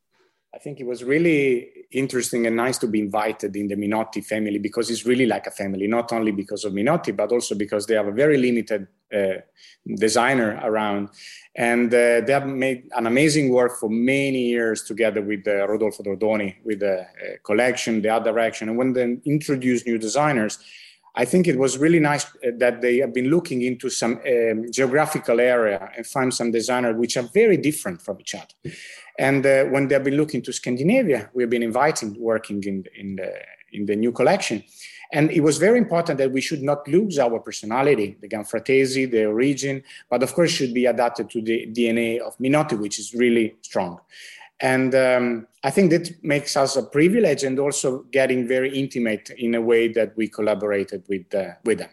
I 0.54 0.60
think 0.60 0.80
it 0.80 0.86
was 0.86 1.04
really 1.04 1.83
interesting 1.94 2.48
and 2.48 2.56
nice 2.56 2.78
to 2.80 2.88
be 2.88 3.00
invited 3.00 3.56
in 3.56 3.68
the 3.68 3.76
Minotti 3.76 4.22
family 4.22 4.58
because 4.58 4.90
it's 4.90 5.06
really 5.06 5.26
like 5.26 5.48
a 5.48 5.52
family, 5.52 5.88
not 5.88 6.12
only 6.12 6.32
because 6.32 6.66
of 6.66 6.74
Minotti, 6.74 7.12
but 7.12 7.32
also 7.32 7.56
because 7.56 7.86
they 7.86 7.96
have 7.96 8.08
a 8.08 8.12
very 8.12 8.38
limited 8.38 8.88
uh, 9.14 9.36
designer 9.96 10.60
around. 10.64 11.10
And 11.56 11.94
uh, 11.94 12.22
they 12.22 12.34
have 12.34 12.48
made 12.48 12.90
an 12.96 13.06
amazing 13.08 13.50
work 13.50 13.78
for 13.80 13.90
many 13.90 14.50
years 14.50 14.84
together 14.84 15.22
with 15.22 15.48
uh, 15.48 15.68
Rodolfo 15.68 16.04
Dordoni, 16.04 16.56
with 16.64 16.80
the 16.80 17.02
uh, 17.02 17.06
collection, 17.44 18.02
the 18.02 18.10
art 18.10 18.24
direction. 18.24 18.70
And 18.70 18.78
when 18.78 18.94
they 18.94 19.18
introduce 19.26 19.86
new 19.86 19.98
designers, 19.98 20.60
I 21.16 21.26
think 21.26 21.48
it 21.48 21.60
was 21.60 21.78
really 21.78 22.00
nice 22.00 22.26
uh, 22.26 22.52
that 22.58 22.82
they 22.82 22.98
have 22.98 23.14
been 23.14 23.30
looking 23.30 23.62
into 23.62 23.90
some 23.90 24.20
um, 24.28 24.72
geographical 24.72 25.40
area 25.40 25.92
and 25.96 26.06
find 26.08 26.34
some 26.34 26.52
designers 26.52 26.98
which 26.98 27.18
are 27.18 27.30
very 27.34 27.58
different 27.58 28.02
from 28.02 28.20
each 28.20 28.34
other. 28.34 28.74
And 29.20 29.46
uh, 29.46 29.66
when 29.66 29.88
they've 29.88 30.04
been 30.04 30.18
looking 30.18 30.42
to 30.44 30.54
Scandinavia, 30.54 31.30
we've 31.34 31.50
been 31.50 31.64
inviting 31.64 32.16
working 32.20 32.64
in, 32.64 32.86
in, 32.96 33.16
the, 33.18 33.34
in 33.72 33.86
the 33.86 33.96
new 33.96 34.12
collection. 34.12 34.64
And 35.12 35.30
it 35.30 35.42
was 35.42 35.60
very 35.60 35.78
important 35.78 36.18
that 36.18 36.32
we 36.32 36.42
should 36.42 36.64
not 36.64 36.88
lose 36.88 37.20
our 37.20 37.40
personality, 37.40 38.18
the 38.20 38.28
GamFratesi, 38.28 39.12
the 39.12 39.26
origin, 39.26 39.84
but 40.10 40.24
of 40.24 40.34
course 40.34 40.50
should 40.50 40.74
be 40.74 40.88
adapted 40.88 41.30
to 41.30 41.42
the 41.42 41.68
DNA 41.68 42.20
of 42.20 42.36
Minotti, 42.40 42.76
which 42.76 42.98
is 42.98 43.14
really 43.14 43.56
strong. 43.62 44.00
And 44.60 44.96
um, 44.96 45.48
I 45.64 45.70
think 45.70 45.92
that 45.92 46.24
makes 46.24 46.58
us 46.58 46.76
a 46.78 46.84
privilege 46.84 47.44
and 47.44 47.60
also 47.60 48.04
getting 48.12 48.48
very 48.48 48.76
intimate 48.76 49.30
in 49.38 49.54
a 49.54 49.62
way 49.62 49.88
that 49.90 50.18
we 50.18 50.28
collaborated 50.30 51.04
with, 51.08 51.34
uh, 51.36 51.52
with 51.64 51.80
them. 51.80 51.90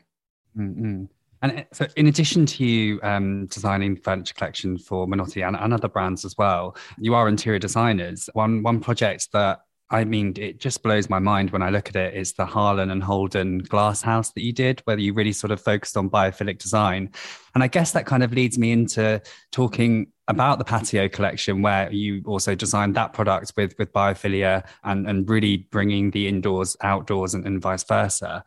Mm-hmm. 0.57 1.05
And 1.43 1.61
uh, 1.61 1.65
so, 1.73 1.87
in 1.97 2.07
addition 2.07 2.47
to 2.47 2.65
you 2.65 3.01
um, 3.03 3.47
designing 3.47 3.97
furniture 3.97 4.35
collection 4.35 4.79
for 4.79 5.07
Minotti 5.07 5.43
and, 5.43 5.57
and, 5.57 5.73
other 5.73 5.89
brands 5.89 6.25
as 6.25 6.37
well, 6.37 6.77
you 6.99 7.15
are 7.15 7.29
interior 7.29 7.59
designers. 7.59 8.29
One 8.35 8.63
one 8.63 8.81
project 8.81 9.29
that 9.33 9.61
I 9.93 10.05
mean, 10.05 10.35
it 10.37 10.61
just 10.61 10.85
blows 10.85 11.11
my 11.11 11.19
mind 11.19 11.51
when 11.51 11.63
I 11.63 11.71
look 11.71 11.89
at 11.89 11.97
it 11.97 12.15
is 12.15 12.35
the 12.35 12.47
Harlan 12.47 12.91
and 12.91 13.03
Holden 13.03 13.59
glass 13.59 14.01
house 14.01 14.31
that 14.33 14.45
you 14.45 14.53
did, 14.53 14.81
where 14.85 14.97
you 14.97 15.13
really 15.13 15.33
sort 15.33 15.51
of 15.51 15.61
focused 15.61 15.97
on 15.97 16.09
biophilic 16.09 16.59
design. 16.59 17.11
And 17.57 17.65
I 17.65 17.67
guess 17.67 17.91
that 17.93 18.07
kind 18.07 18.23
of 18.23 18.33
leads 18.33 18.57
me 18.57 18.71
into 18.71 19.21
talking 19.51 20.13
about 20.29 20.59
the 20.59 20.65
patio 20.65 21.09
collection, 21.09 21.61
where 21.61 21.93
you 21.93 22.23
also 22.25 22.55
designed 22.55 22.95
that 22.95 23.13
product 23.13 23.53
with, 23.57 23.75
with 23.81 23.93
biophilia 23.93 24.65
and, 24.85 25.09
and 25.09 25.29
really 25.29 25.57
bringing 25.73 26.13
the 26.13 26.29
indoors 26.29 26.77
outdoors 26.83 27.35
and, 27.35 27.45
and 27.45 27.61
vice 27.61 27.83
versa. 27.83 28.45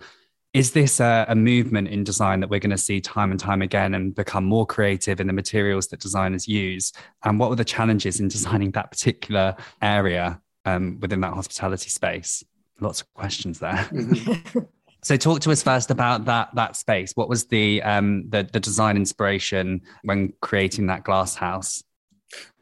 Is 0.53 0.71
this 0.71 0.99
a, 0.99 1.25
a 1.27 1.35
movement 1.35 1.87
in 1.87 2.03
design 2.03 2.39
that 2.39 2.49
we're 2.49 2.59
going 2.59 2.69
to 2.69 2.77
see 2.77 3.01
time 3.01 3.31
and 3.31 3.39
time 3.39 3.63
again 3.63 3.95
and 3.95 4.13
become 4.13 4.45
more 4.45 4.67
creative 4.67 5.19
in 5.19 5.25
the 5.25 5.33
materials 5.33 5.87
that 5.87 5.99
designers 5.99 6.47
use? 6.47 6.93
And 7.23 7.39
what 7.39 7.49
were 7.49 7.55
the 7.55 7.65
challenges 7.65 8.19
in 8.19 8.27
designing 8.29 8.71
that 8.71 8.91
particular 8.91 9.55
area 9.81 10.39
um, 10.65 10.99
within 10.99 11.21
that 11.21 11.33
hospitality 11.33 11.89
space? 11.89 12.43
Lots 12.79 13.01
of 13.01 13.11
questions 13.15 13.59
there. 13.59 13.87
Mm-hmm. 13.91 14.59
so, 15.01 15.17
talk 15.17 15.39
to 15.41 15.51
us 15.51 15.63
first 15.63 15.89
about 15.89 16.25
that 16.25 16.49
that 16.53 16.75
space. 16.75 17.13
What 17.15 17.29
was 17.29 17.45
the 17.45 17.81
um, 17.81 18.29
the, 18.29 18.47
the 18.51 18.59
design 18.59 18.95
inspiration 18.95 19.81
when 20.03 20.33
creating 20.41 20.87
that 20.87 21.03
glass 21.03 21.35
house? 21.35 21.83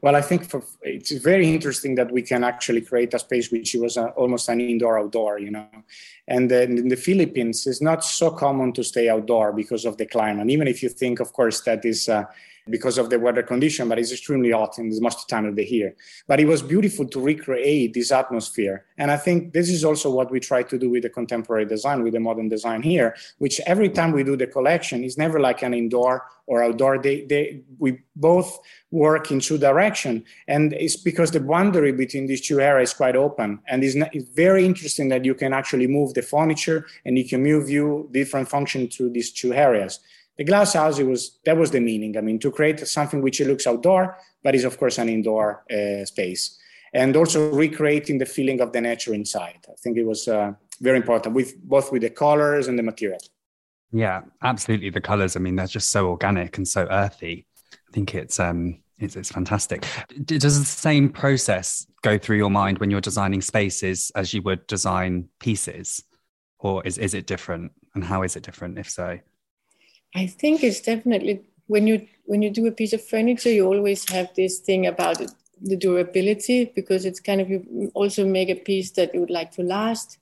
Well, 0.02 0.16
I 0.16 0.20
think 0.20 0.50
for, 0.50 0.64
it's 0.82 1.12
very 1.12 1.48
interesting 1.48 1.94
that 1.94 2.10
we 2.10 2.22
can 2.22 2.42
actually 2.42 2.80
create 2.80 3.14
a 3.14 3.20
space 3.20 3.52
which 3.52 3.76
was 3.76 3.96
a, 3.96 4.08
almost 4.08 4.48
an 4.48 4.60
indoor 4.60 4.98
outdoor, 4.98 5.38
you 5.38 5.52
know. 5.52 5.68
And 6.26 6.50
then 6.50 6.76
in 6.76 6.88
the 6.88 6.96
Philippines, 6.96 7.68
it's 7.68 7.80
not 7.80 8.04
so 8.04 8.32
common 8.32 8.72
to 8.72 8.82
stay 8.82 9.08
outdoor 9.08 9.52
because 9.52 9.84
of 9.84 9.96
the 9.98 10.06
climate. 10.06 10.40
And 10.40 10.50
even 10.50 10.66
if 10.66 10.82
you 10.82 10.88
think, 10.88 11.20
of 11.20 11.32
course, 11.32 11.60
that 11.60 11.84
is 11.84 12.08
uh, 12.08 12.24
because 12.68 12.98
of 12.98 13.10
the 13.10 13.18
weather 13.18 13.42
condition, 13.42 13.88
but 13.88 13.98
it's 13.98 14.12
extremely 14.12 14.50
hot 14.50 14.78
in 14.78 14.88
most 15.00 15.20
of 15.20 15.26
the 15.26 15.30
time 15.30 15.46
of 15.46 15.56
the 15.56 15.68
year. 15.68 15.94
But 16.26 16.40
it 16.40 16.46
was 16.46 16.62
beautiful 16.62 17.06
to 17.06 17.20
recreate 17.20 17.94
this 17.94 18.12
atmosphere. 18.12 18.84
And 18.98 19.10
I 19.10 19.16
think 19.16 19.52
this 19.52 19.68
is 19.68 19.84
also 19.84 20.10
what 20.10 20.30
we 20.30 20.38
try 20.40 20.62
to 20.62 20.78
do 20.78 20.90
with 20.90 21.02
the 21.02 21.10
contemporary 21.10 21.66
design, 21.66 22.02
with 22.02 22.12
the 22.12 22.20
modern 22.20 22.48
design 22.48 22.82
here, 22.82 23.16
which 23.38 23.60
every 23.66 23.88
time 23.88 24.12
we 24.12 24.22
do 24.22 24.36
the 24.36 24.46
collection 24.46 25.02
is 25.02 25.18
never 25.18 25.40
like 25.40 25.62
an 25.62 25.74
indoor 25.74 26.24
or 26.46 26.62
outdoor. 26.62 26.98
They, 26.98 27.24
they, 27.24 27.62
we 27.78 28.00
both 28.14 28.60
work 28.90 29.30
in 29.30 29.40
two 29.40 29.58
direction. 29.92 30.24
And 30.48 30.72
it's 30.72 30.96
because 30.96 31.30
the 31.30 31.40
boundary 31.40 31.92
between 31.92 32.26
these 32.26 32.46
two 32.46 32.60
areas 32.60 32.90
is 32.90 32.94
quite 32.96 33.16
open. 33.16 33.60
And 33.66 33.84
it's, 33.84 33.94
not, 33.94 34.14
it's 34.14 34.28
very 34.34 34.64
interesting 34.64 35.08
that 35.10 35.24
you 35.24 35.34
can 35.34 35.52
actually 35.52 35.86
move 35.86 36.14
the 36.14 36.22
furniture 36.22 36.86
and 37.04 37.18
you 37.18 37.28
can 37.28 37.42
move 37.42 37.68
you 37.68 38.08
different 38.12 38.48
function 38.48 38.88
through 38.88 39.10
these 39.10 39.32
two 39.32 39.52
areas. 39.52 40.00
The 40.38 40.44
glass 40.44 40.72
house, 40.72 40.98
it 40.98 41.06
was 41.06 41.38
that 41.44 41.56
was 41.58 41.70
the 41.70 41.80
meaning. 41.80 42.16
I 42.16 42.22
mean, 42.22 42.38
to 42.38 42.50
create 42.50 42.80
something 42.88 43.20
which 43.22 43.40
looks 43.40 43.66
outdoor, 43.66 44.16
but 44.42 44.54
is 44.54 44.64
of 44.64 44.78
course 44.78 44.96
an 44.98 45.10
indoor 45.10 45.62
uh, 45.70 46.06
space, 46.06 46.58
and 46.94 47.14
also 47.16 47.52
recreating 47.52 48.18
the 48.18 48.24
feeling 48.24 48.62
of 48.62 48.72
the 48.72 48.80
nature 48.80 49.12
inside. 49.12 49.60
I 49.68 49.74
think 49.82 49.98
it 49.98 50.06
was 50.06 50.28
uh, 50.28 50.52
very 50.80 50.96
important 50.96 51.34
with 51.34 51.54
both 51.62 51.92
with 51.92 52.00
the 52.00 52.10
colors 52.10 52.66
and 52.66 52.78
the 52.78 52.82
material. 52.82 53.20
Yeah, 53.92 54.22
absolutely. 54.40 54.88
The 54.88 55.02
colors. 55.02 55.36
I 55.36 55.40
mean, 55.40 55.56
they're 55.56 55.66
just 55.66 55.90
so 55.90 56.08
organic 56.08 56.56
and 56.56 56.66
so 56.66 56.86
earthy. 56.90 57.46
I 57.72 57.92
think 57.92 58.14
it's 58.14 58.40
um, 58.40 58.81
it's, 59.02 59.16
it's 59.16 59.30
fantastic. 59.30 59.86
Does 60.24 60.58
the 60.58 60.64
same 60.64 61.08
process 61.08 61.86
go 62.02 62.18
through 62.18 62.36
your 62.36 62.50
mind 62.50 62.78
when 62.78 62.90
you're 62.90 63.00
designing 63.00 63.42
spaces 63.42 64.10
as 64.14 64.32
you 64.32 64.42
would 64.42 64.66
design 64.66 65.28
pieces, 65.40 66.02
or 66.58 66.86
is 66.86 66.98
is 66.98 67.14
it 67.14 67.26
different? 67.26 67.72
And 67.94 68.04
how 68.04 68.22
is 68.22 68.36
it 68.36 68.42
different, 68.42 68.78
if 68.78 68.88
so? 68.88 69.18
I 70.14 70.26
think 70.26 70.62
it's 70.62 70.80
definitely 70.80 71.42
when 71.66 71.86
you 71.86 72.06
when 72.24 72.42
you 72.42 72.50
do 72.50 72.66
a 72.66 72.72
piece 72.72 72.92
of 72.92 73.04
furniture, 73.04 73.50
you 73.50 73.66
always 73.66 74.08
have 74.10 74.34
this 74.34 74.60
thing 74.60 74.86
about 74.86 75.20
it, 75.20 75.30
the 75.60 75.76
durability 75.76 76.66
because 76.74 77.04
it's 77.04 77.20
kind 77.20 77.40
of 77.40 77.50
you 77.50 77.90
also 77.94 78.24
make 78.26 78.48
a 78.48 78.54
piece 78.54 78.92
that 78.92 79.14
you 79.14 79.20
would 79.20 79.30
like 79.30 79.50
to 79.52 79.62
last. 79.62 80.18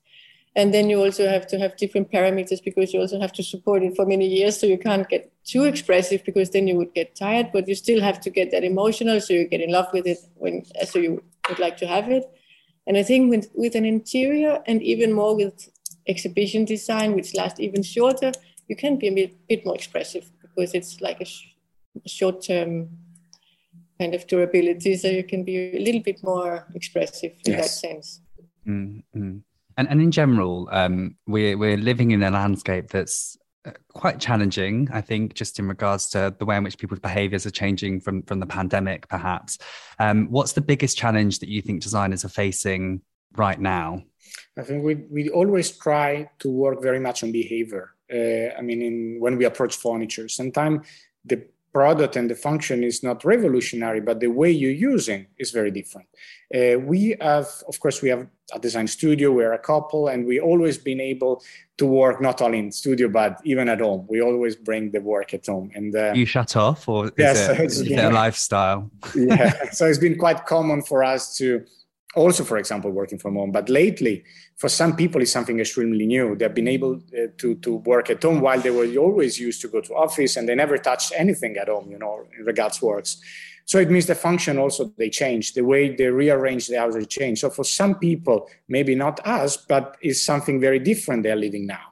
And 0.55 0.73
then 0.73 0.89
you 0.89 1.01
also 1.01 1.29
have 1.29 1.47
to 1.47 1.59
have 1.59 1.77
different 1.77 2.11
parameters 2.11 2.61
because 2.63 2.93
you 2.93 2.99
also 2.99 3.19
have 3.19 3.31
to 3.33 3.43
support 3.43 3.83
it 3.83 3.95
for 3.95 4.05
many 4.05 4.27
years. 4.27 4.59
So 4.59 4.67
you 4.67 4.77
can't 4.77 5.07
get 5.07 5.31
too 5.45 5.63
expressive 5.63 6.25
because 6.25 6.49
then 6.49 6.67
you 6.67 6.75
would 6.75 6.93
get 6.93 7.15
tired, 7.15 7.51
but 7.53 7.67
you 7.69 7.75
still 7.75 8.01
have 8.01 8.19
to 8.21 8.29
get 8.29 8.51
that 8.51 8.63
emotional. 8.63 9.21
So 9.21 9.33
you 9.33 9.47
get 9.47 9.61
in 9.61 9.71
love 9.71 9.87
with 9.93 10.05
it 10.05 10.17
when, 10.35 10.65
so 10.85 10.99
you 10.99 11.23
would 11.47 11.59
like 11.59 11.77
to 11.77 11.87
have 11.87 12.09
it. 12.09 12.25
And 12.85 12.97
I 12.97 13.03
think 13.03 13.29
with, 13.29 13.49
with 13.53 13.75
an 13.75 13.85
interior 13.85 14.61
and 14.65 14.83
even 14.83 15.13
more 15.13 15.35
with 15.35 15.69
exhibition 16.07 16.65
design, 16.65 17.15
which 17.15 17.33
lasts 17.33 17.59
even 17.59 17.81
shorter, 17.81 18.33
you 18.67 18.75
can 18.75 18.97
be 18.97 19.07
a 19.07 19.11
bit, 19.11 19.47
bit 19.47 19.65
more 19.65 19.75
expressive 19.75 20.29
because 20.41 20.73
it's 20.73 20.99
like 20.99 21.21
a, 21.21 21.25
sh- 21.25 21.55
short 22.05 22.43
term 22.43 22.89
kind 23.99 24.15
of 24.15 24.25
durability, 24.27 24.95
so 24.95 25.07
you 25.07 25.23
can 25.23 25.43
be 25.43 25.75
a 25.75 25.79
little 25.79 26.01
bit 26.01 26.23
more 26.23 26.65
expressive 26.73 27.33
in 27.45 27.53
yes. 27.53 27.61
that 27.61 27.69
sense. 27.69 28.21
Mm-hmm. 28.67 29.37
And, 29.77 29.89
and 29.89 30.01
in 30.01 30.11
general, 30.11 30.69
um, 30.71 31.15
we're, 31.27 31.57
we're 31.57 31.77
living 31.77 32.11
in 32.11 32.23
a 32.23 32.31
landscape 32.31 32.89
that's 32.89 33.37
uh, 33.65 33.71
quite 33.93 34.19
challenging, 34.19 34.89
I 34.91 35.01
think, 35.01 35.33
just 35.33 35.59
in 35.59 35.67
regards 35.67 36.09
to 36.09 36.35
the 36.37 36.45
way 36.45 36.57
in 36.57 36.63
which 36.63 36.77
people's 36.77 36.99
behaviors 36.99 37.45
are 37.45 37.51
changing 37.51 38.01
from, 38.01 38.23
from 38.23 38.39
the 38.39 38.45
pandemic, 38.45 39.07
perhaps. 39.07 39.57
Um, 39.99 40.27
what's 40.29 40.53
the 40.53 40.61
biggest 40.61 40.97
challenge 40.97 41.39
that 41.39 41.49
you 41.49 41.61
think 41.61 41.81
designers 41.81 42.25
are 42.25 42.29
facing 42.29 43.01
right 43.35 43.59
now? 43.59 44.03
I 44.57 44.63
think 44.63 44.83
we, 44.83 44.95
we 44.95 45.29
always 45.29 45.71
try 45.71 46.29
to 46.39 46.49
work 46.49 46.81
very 46.81 46.99
much 46.99 47.23
on 47.23 47.31
behavior. 47.31 47.91
Uh, 48.11 48.57
I 48.57 48.61
mean, 48.61 48.81
in, 48.81 49.17
when 49.19 49.37
we 49.37 49.45
approach 49.45 49.75
furniture, 49.77 50.27
sometimes 50.27 50.87
the 51.23 51.45
product 51.73 52.15
and 52.15 52.29
the 52.29 52.35
function 52.35 52.83
is 52.83 53.01
not 53.03 53.23
revolutionary, 53.23 54.01
but 54.01 54.19
the 54.19 54.27
way 54.27 54.51
you're 54.51 54.71
using 54.71 55.27
is 55.37 55.51
very 55.51 55.71
different. 55.71 56.07
Uh, 56.53 56.77
we 56.79 57.15
have, 57.21 57.47
of 57.67 57.79
course, 57.79 58.01
we 58.01 58.09
have 58.09 58.27
a 58.53 58.59
design 58.59 58.87
studio. 58.87 59.31
We're 59.31 59.53
a 59.53 59.59
couple, 59.59 60.09
and 60.09 60.25
we 60.25 60.39
always 60.39 60.77
been 60.77 60.99
able 60.99 61.41
to 61.77 61.85
work 61.85 62.21
not 62.21 62.41
only 62.41 62.59
in 62.59 62.71
studio 62.71 63.07
but 63.07 63.39
even 63.45 63.69
at 63.69 63.79
home. 63.79 64.05
We 64.09 64.21
always 64.21 64.55
bring 64.55 64.91
the 64.91 64.99
work 64.99 65.33
at 65.33 65.47
home. 65.47 65.71
And 65.73 65.95
uh, 65.95 66.11
you 66.13 66.25
shut 66.25 66.55
off, 66.55 66.89
or 66.89 67.11
yes, 67.17 67.47
it, 67.47 67.59
is 67.65 67.81
it 67.81 67.97
a 67.97 68.09
lifestyle? 68.09 68.91
yeah, 69.15 69.69
so 69.71 69.85
it's 69.85 69.97
been 69.97 70.17
quite 70.17 70.45
common 70.45 70.81
for 70.81 71.03
us 71.03 71.37
to 71.37 71.63
also, 72.15 72.43
for 72.43 72.57
example, 72.57 72.91
working 72.91 73.17
from 73.17 73.35
home. 73.35 73.51
But 73.51 73.69
lately, 73.69 74.23
for 74.57 74.67
some 74.67 74.95
people, 74.95 75.21
it's 75.21 75.31
something 75.31 75.59
extremely 75.59 76.05
new. 76.05 76.35
They've 76.35 76.53
been 76.53 76.67
able 76.67 76.95
uh, 76.95 77.27
to, 77.37 77.55
to 77.55 77.75
work 77.77 78.09
at 78.09 78.21
home 78.21 78.41
while 78.41 78.59
they 78.59 78.69
were 78.69 78.87
always 78.97 79.39
used 79.39 79.61
to 79.61 79.69
go 79.69 79.81
to 79.81 79.93
office 79.95 80.35
and 80.35 80.47
they 80.47 80.55
never 80.55 80.77
touched 80.77 81.13
anything 81.15 81.55
at 81.57 81.69
home, 81.69 81.89
you 81.89 81.97
know, 81.97 82.25
in 82.37 82.45
regards 82.45 82.81
works. 82.81 83.21
So 83.65 83.79
it 83.79 83.89
means 83.89 84.07
the 84.07 84.15
function 84.15 84.57
also 84.57 84.91
they 84.97 85.09
change, 85.09 85.53
the 85.53 85.61
way 85.61 85.95
they 85.95 86.07
rearrange 86.07 86.67
the 86.67 86.79
house 86.79 86.95
they 86.95 87.05
change. 87.05 87.39
So 87.39 87.49
for 87.49 87.63
some 87.63 87.95
people, 87.95 88.49
maybe 88.67 88.95
not 88.95 89.25
us, 89.25 89.55
but 89.55 89.95
it's 90.01 90.21
something 90.21 90.59
very 90.59 90.79
different 90.79 91.23
they're 91.23 91.35
living 91.35 91.67
now. 91.67 91.90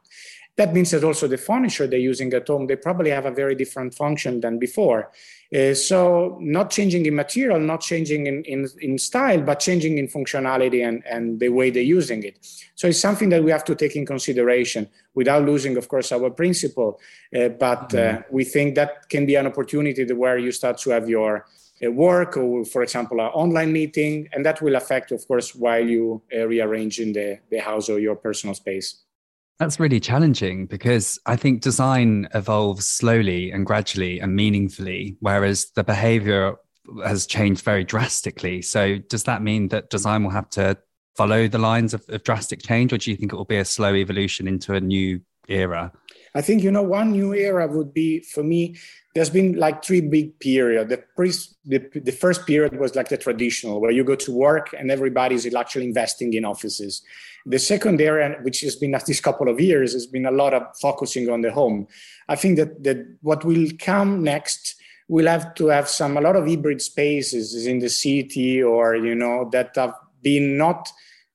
That 0.59 0.73
means 0.73 0.91
that 0.91 1.05
also 1.05 1.25
the 1.25 1.37
furniture 1.37 1.87
they're 1.87 2.07
using 2.13 2.33
at 2.33 2.45
home, 2.45 2.67
they 2.67 2.75
probably 2.75 3.11
have 3.11 3.25
a 3.25 3.31
very 3.31 3.55
different 3.55 3.95
function 3.95 4.41
than 4.41 4.59
before. 4.59 5.09
Uh, 5.55 5.73
so 5.73 6.37
not 6.41 6.69
changing 6.69 7.05
in 7.05 7.15
material, 7.15 7.61
not 7.61 7.79
changing 7.79 8.27
in, 8.27 8.43
in, 8.43 8.67
in 8.81 8.97
style, 8.97 9.41
but 9.41 9.61
changing 9.61 9.97
in 9.97 10.09
functionality 10.09 10.85
and, 10.85 11.01
and 11.05 11.39
the 11.39 11.47
way 11.47 11.69
they're 11.69 11.93
using 11.99 12.23
it. 12.23 12.45
So 12.75 12.89
it's 12.89 12.99
something 12.99 13.29
that 13.29 13.41
we 13.41 13.51
have 13.51 13.63
to 13.63 13.75
take 13.83 13.95
in 13.95 14.05
consideration 14.05 14.89
without 15.15 15.45
losing, 15.45 15.77
of 15.77 15.87
course, 15.87 16.11
our 16.11 16.29
principle. 16.29 16.99
Uh, 17.33 17.47
but 17.47 17.95
uh, 17.95 17.97
mm-hmm. 17.97 18.35
we 18.35 18.43
think 18.43 18.75
that 18.75 19.07
can 19.07 19.25
be 19.25 19.35
an 19.35 19.47
opportunity 19.47 20.03
where 20.11 20.37
you 20.37 20.51
start 20.51 20.77
to 20.79 20.89
have 20.89 21.07
your 21.07 21.45
uh, 21.81 21.89
work 21.89 22.35
or, 22.35 22.65
for 22.65 22.83
example, 22.83 23.21
an 23.21 23.27
online 23.27 23.71
meeting, 23.71 24.27
and 24.33 24.45
that 24.45 24.61
will 24.61 24.75
affect, 24.75 25.13
of 25.13 25.25
course, 25.25 25.55
while 25.55 25.87
you 25.87 26.21
uh, 26.35 26.45
rearrange 26.45 26.99
in 26.99 27.13
the, 27.13 27.39
the 27.49 27.59
house 27.59 27.87
or 27.87 27.97
your 27.97 28.17
personal 28.17 28.53
space. 28.53 29.05
That's 29.59 29.79
really 29.79 29.99
challenging 29.99 30.67
because 30.67 31.19
I 31.25 31.35
think 31.35 31.61
design 31.61 32.29
evolves 32.33 32.87
slowly 32.87 33.51
and 33.51 33.65
gradually 33.65 34.19
and 34.19 34.33
meaningfully, 34.33 35.17
whereas 35.19 35.71
the 35.75 35.83
behavior 35.83 36.55
has 37.05 37.27
changed 37.27 37.63
very 37.63 37.83
drastically. 37.83 38.61
So, 38.61 38.97
does 38.97 39.25
that 39.25 39.41
mean 39.41 39.67
that 39.67 39.89
design 39.89 40.23
will 40.23 40.31
have 40.31 40.49
to 40.51 40.77
follow 41.17 41.49
the 41.49 41.57
lines 41.57 41.93
of, 41.93 42.05
of 42.07 42.23
drastic 42.23 42.61
change, 42.63 42.93
or 42.93 42.97
do 42.97 43.11
you 43.11 43.17
think 43.17 43.33
it 43.33 43.35
will 43.35 43.43
be 43.43 43.57
a 43.57 43.65
slow 43.65 43.93
evolution 43.93 44.47
into 44.47 44.75
a 44.75 44.79
new 44.79 45.19
era? 45.49 45.91
I 46.35 46.41
think 46.41 46.63
you 46.63 46.71
know 46.71 46.83
one 46.83 47.11
new 47.11 47.33
era 47.33 47.67
would 47.67 47.93
be 47.93 48.21
for 48.21 48.43
me. 48.43 48.75
There's 49.15 49.29
been 49.29 49.53
like 49.53 49.83
three 49.83 50.01
big 50.01 50.39
period. 50.39 50.89
The, 50.89 50.97
pre- 51.15 51.31
the 51.65 51.79
the 51.99 52.11
first 52.11 52.45
period 52.45 52.79
was 52.79 52.95
like 52.95 53.09
the 53.09 53.17
traditional, 53.17 53.81
where 53.81 53.91
you 53.91 54.03
go 54.03 54.15
to 54.15 54.31
work 54.31 54.73
and 54.77 54.91
everybody's 54.91 55.53
actually 55.53 55.85
investing 55.85 56.33
in 56.33 56.45
offices. 56.45 57.01
The 57.45 57.59
second 57.59 57.99
area, 58.01 58.37
which 58.41 58.61
has 58.61 58.75
been 58.75 58.93
at 58.95 59.05
this 59.05 59.19
couple 59.19 59.49
of 59.49 59.59
years, 59.59 59.93
has 59.93 60.05
been 60.05 60.25
a 60.25 60.31
lot 60.31 60.53
of 60.53 60.63
focusing 60.79 61.29
on 61.29 61.41
the 61.41 61.51
home. 61.51 61.87
I 62.27 62.35
think 62.35 62.57
that 62.57 62.83
that 62.83 62.97
what 63.21 63.43
will 63.43 63.67
come 63.79 64.23
next 64.23 64.75
we'll 65.09 65.27
have 65.27 65.55
to 65.55 65.67
have 65.67 65.89
some 65.89 66.15
a 66.15 66.21
lot 66.21 66.35
of 66.35 66.47
hybrid 66.47 66.81
spaces 66.81 67.65
in 67.65 67.79
the 67.79 67.89
city 67.89 68.63
or 68.63 68.95
you 68.95 69.15
know 69.15 69.49
that 69.51 69.75
have 69.75 69.95
been 70.21 70.57
not 70.57 70.87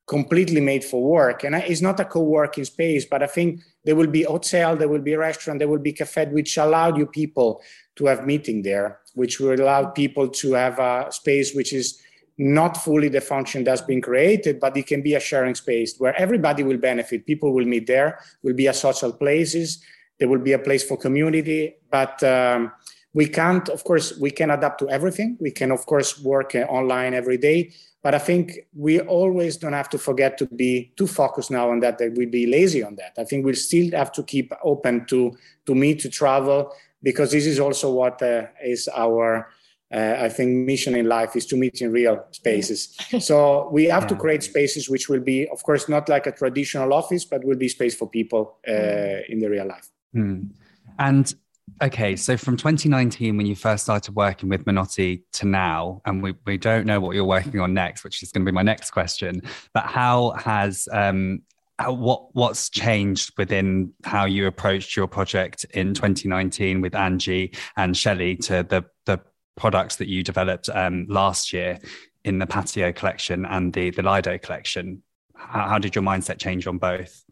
completely 0.07 0.61
made 0.61 0.85
for 0.85 1.03
work 1.03 1.45
and 1.45 1.55
it's 1.55 1.81
not 1.81 2.01
a 2.01 2.05
co-working 2.05 2.65
space 2.65 3.05
but 3.05 3.23
i 3.23 3.27
think 3.27 3.61
there 3.85 3.97
will 3.97 4.07
be 4.07 4.23
hotel, 4.23 4.77
there 4.77 4.89
will 4.89 5.03
be 5.03 5.15
restaurant, 5.17 5.59
there 5.59 5.69
will 5.69 5.79
be 5.79 5.93
cafe, 5.93 6.27
which 6.27 6.57
allowed 6.57 6.97
you 6.97 7.07
people 7.07 7.63
to 7.97 8.07
have 8.07 8.27
meeting 8.27 8.63
there, 8.63 9.01
which 9.15 9.41
will 9.41 9.61
allow 9.61 9.87
people 9.87 10.29
to 10.29 10.53
have 10.55 10.79
a 10.79 11.11
space 11.11 11.55
which 11.55 11.73
is 11.73 12.01
not 12.37 12.77
fully 12.77 13.09
the 13.09 13.21
function 13.21 13.63
that's 13.63 13.83
been 13.83 14.01
created, 14.01 14.59
but 14.59 14.77
it 14.77 14.87
can 14.87 15.03
be 15.03 15.15
a 15.15 15.21
sharing 15.21 15.55
space 15.55 15.95
where 15.99 16.19
everybody 16.19 16.63
will 16.63 16.79
benefit. 16.79 17.27
People 17.27 17.53
will 17.53 17.65
meet 17.65 17.87
there, 17.87 18.19
will 18.43 18.55
be 18.55 18.67
a 18.67 18.75
social 18.75 19.13
places, 19.13 19.81
there 20.19 20.29
will 20.29 20.41
be 20.41 20.53
a 20.53 20.59
place 20.59 20.83
for 20.83 20.97
community, 20.97 21.77
but 21.91 22.23
um, 22.25 22.73
we 23.13 23.27
can't, 23.27 23.69
of 23.69 23.85
course, 23.85 24.19
we 24.19 24.31
can 24.31 24.51
adapt 24.51 24.81
to 24.81 24.91
everything. 24.91 25.37
We 25.41 25.53
can, 25.53 25.71
of 25.71 25.87
course, 25.87 26.21
work 26.21 26.55
uh, 26.55 26.61
online 26.61 27.15
every 27.15 27.39
day, 27.39 27.73
but 28.05 28.15
I 28.15 28.19
think 28.19 28.59
we 28.75 29.01
always 29.01 29.57
don't 29.57 29.73
have 29.73 29.89
to 29.89 29.99
forget 29.99 30.37
to 30.37 30.47
be 30.47 30.93
too 30.95 31.07
focused 31.07 31.51
now 31.51 31.71
on 31.71 31.81
that, 31.81 31.97
that 31.97 32.13
we 32.15 32.27
be 32.27 32.47
lazy 32.47 32.83
on 32.85 32.97
that. 32.97 33.15
I 33.17 33.25
think 33.25 33.47
we 33.47 33.55
still 33.55 33.91
have 33.93 34.13
to 34.13 34.23
keep 34.23 34.53
open 34.63 35.07
to, 35.07 35.35
to 35.65 35.75
meet, 35.75 36.01
to 36.01 36.11
travel, 36.11 36.71
because 37.03 37.33
this 37.33 37.47
is 37.47 37.59
also 37.59 37.91
what 37.91 38.21
uh, 38.21 38.49
is 38.63 38.91
our, 38.95 39.49
uh, 39.91 40.17
I 40.19 40.29
think, 40.29 40.67
mission 40.67 40.95
in 40.95 41.07
life 41.07 41.35
is 41.35 41.47
to 41.47 41.57
meet 41.57 41.81
in 41.81 41.93
real 41.93 42.27
spaces. 42.31 42.95
so 43.21 43.71
we 43.73 43.87
have 43.87 44.03
yeah. 44.03 44.09
to 44.09 44.17
create 44.17 44.43
spaces 44.43 44.91
which 44.91 45.09
will 45.09 45.21
be, 45.21 45.49
of 45.49 45.63
course, 45.63 45.89
not 45.89 46.07
like 46.11 46.27
a 46.27 46.33
traditional 46.33 46.93
office, 46.93 47.25
but 47.25 47.43
will 47.43 47.57
be 47.57 47.69
space 47.71 47.95
for 47.95 48.07
people 48.07 48.59
uh, 48.69 48.71
mm. 48.71 49.29
in 49.31 49.39
the 49.39 49.49
real 49.49 49.67
life. 49.67 49.89
Mm. 50.15 50.51
And 50.99 51.35
Okay, 51.83 52.15
so 52.15 52.37
from 52.37 52.57
2019, 52.57 53.37
when 53.37 53.47
you 53.47 53.57
first 53.57 53.83
started 53.83 54.15
working 54.15 54.49
with 54.49 54.65
Minotti 54.65 55.25
to 55.33 55.47
now, 55.47 56.01
and 56.05 56.23
we, 56.23 56.35
we 56.47 56.57
don't 56.57 56.87
know 56.87 57.01
what 57.01 57.17
you're 57.17 57.25
working 57.25 57.59
on 57.59 57.75
next, 57.75 58.05
which 58.05 58.23
is 58.23 58.31
going 58.31 58.45
to 58.45 58.51
be 58.51 58.55
my 58.55 58.63
next 58.63 58.93
question, 58.93 59.43
but 59.73 59.85
how 59.85 60.31
has 60.33 60.89
um, 60.93 61.43
how, 61.79 61.93
what 61.93 62.35
what's 62.35 62.71
changed 62.71 63.33
within 63.37 63.93
how 64.05 64.25
you 64.25 64.47
approached 64.47 64.97
your 64.97 65.09
project 65.09 65.65
in 65.75 65.95
2019 65.95 66.81
with 66.81 66.95
Angie 66.95 67.53
and 67.77 67.97
Shelley 67.97 68.37
to 68.37 68.63
the 68.63 68.85
the 69.07 69.21
products 69.57 69.97
that 69.97 70.09
you 70.09 70.23
developed 70.23 70.69
um, 70.73 71.07
last 71.09 71.53
year 71.53 71.81
in 72.25 72.39
the 72.39 72.47
Patio 72.47 72.93
collection 72.93 73.45
and 73.47 73.73
the 73.73 73.91
the 73.91 74.03
Lido 74.03 74.39
collection? 74.39 75.03
How, 75.35 75.69
how 75.71 75.79
did 75.79 75.97
your 75.97 76.05
mindset 76.05 76.39
change 76.39 76.69
on 76.69 76.79
both? 76.79 77.25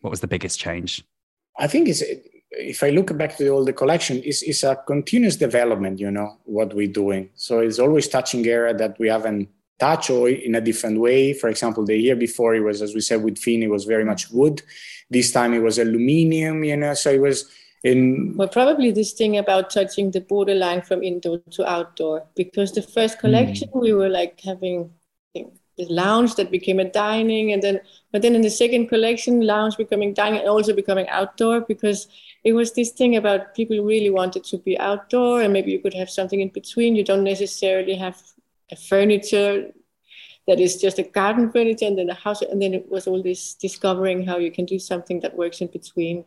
What 0.00 0.10
was 0.10 0.20
the 0.20 0.28
biggest 0.28 0.58
change? 0.58 1.04
I 1.58 1.66
think 1.66 1.88
it's 1.88 2.02
if 2.56 2.82
I 2.82 2.90
look 2.90 3.16
back 3.16 3.36
to 3.36 3.48
all 3.50 3.64
the 3.64 3.72
collection, 3.72 4.22
it's, 4.24 4.42
it's 4.42 4.64
a 4.64 4.76
continuous 4.86 5.36
development, 5.36 6.00
you 6.00 6.10
know, 6.10 6.38
what 6.44 6.74
we're 6.74 6.86
doing. 6.88 7.30
So 7.34 7.60
it's 7.60 7.78
always 7.78 8.08
touching 8.08 8.46
area 8.46 8.74
that 8.74 8.98
we 8.98 9.08
haven't 9.08 9.48
touched 9.78 10.10
or 10.10 10.28
in 10.28 10.54
a 10.54 10.60
different 10.60 11.00
way. 11.00 11.34
For 11.34 11.48
example, 11.48 11.84
the 11.84 11.96
year 11.96 12.16
before 12.16 12.54
it 12.54 12.60
was, 12.60 12.80
as 12.80 12.94
we 12.94 13.00
said, 13.00 13.22
with 13.22 13.38
Finn, 13.38 13.62
it 13.62 13.70
was 13.70 13.84
very 13.84 14.04
much 14.04 14.30
wood. 14.30 14.62
This 15.10 15.32
time 15.32 15.52
it 15.54 15.62
was 15.62 15.78
aluminium, 15.78 16.64
you 16.64 16.76
know, 16.76 16.94
so 16.94 17.10
it 17.10 17.20
was 17.20 17.48
in. 17.84 18.34
Well, 18.36 18.48
probably 18.48 18.90
this 18.90 19.12
thing 19.12 19.36
about 19.36 19.70
touching 19.70 20.10
the 20.10 20.20
borderline 20.20 20.82
from 20.82 21.02
indoor 21.02 21.38
to 21.50 21.70
outdoor, 21.70 22.24
because 22.34 22.72
the 22.72 22.82
first 22.82 23.18
collection 23.18 23.68
mm. 23.68 23.80
we 23.80 23.92
were 23.92 24.08
like 24.08 24.40
having 24.40 24.90
the 25.76 25.86
lounge 25.90 26.34
that 26.36 26.50
became 26.50 26.80
a 26.80 26.90
dining 26.90 27.52
and 27.52 27.62
then 27.62 27.80
but 28.12 28.22
then 28.22 28.34
in 28.34 28.40
the 28.40 28.50
second 28.50 28.88
collection 28.88 29.42
lounge 29.42 29.76
becoming 29.76 30.14
dining 30.14 30.40
and 30.40 30.48
also 30.48 30.72
becoming 30.72 31.06
outdoor 31.08 31.60
because 31.60 32.08
it 32.46 32.52
was 32.52 32.72
this 32.72 32.90
thing 32.92 33.16
about 33.16 33.56
people 33.56 33.76
really 33.84 34.08
wanted 34.08 34.44
to 34.44 34.58
be 34.58 34.78
outdoor 34.78 35.42
and 35.42 35.52
maybe 35.52 35.72
you 35.72 35.80
could 35.80 35.94
have 35.94 36.08
something 36.08 36.40
in 36.40 36.50
between. 36.50 36.94
You 36.94 37.02
don't 37.02 37.24
necessarily 37.24 37.96
have 37.96 38.22
a 38.70 38.76
furniture 38.76 39.72
that 40.46 40.60
is 40.60 40.80
just 40.80 41.00
a 41.00 41.02
garden 41.02 41.50
furniture 41.50 41.86
and 41.86 41.98
then 41.98 42.08
a 42.08 42.14
house. 42.14 42.42
And 42.42 42.62
then 42.62 42.72
it 42.72 42.88
was 42.88 43.08
all 43.08 43.20
this 43.20 43.54
discovering 43.54 44.24
how 44.24 44.38
you 44.38 44.52
can 44.52 44.64
do 44.64 44.78
something 44.78 45.18
that 45.22 45.36
works 45.36 45.60
in 45.60 45.66
between. 45.66 46.24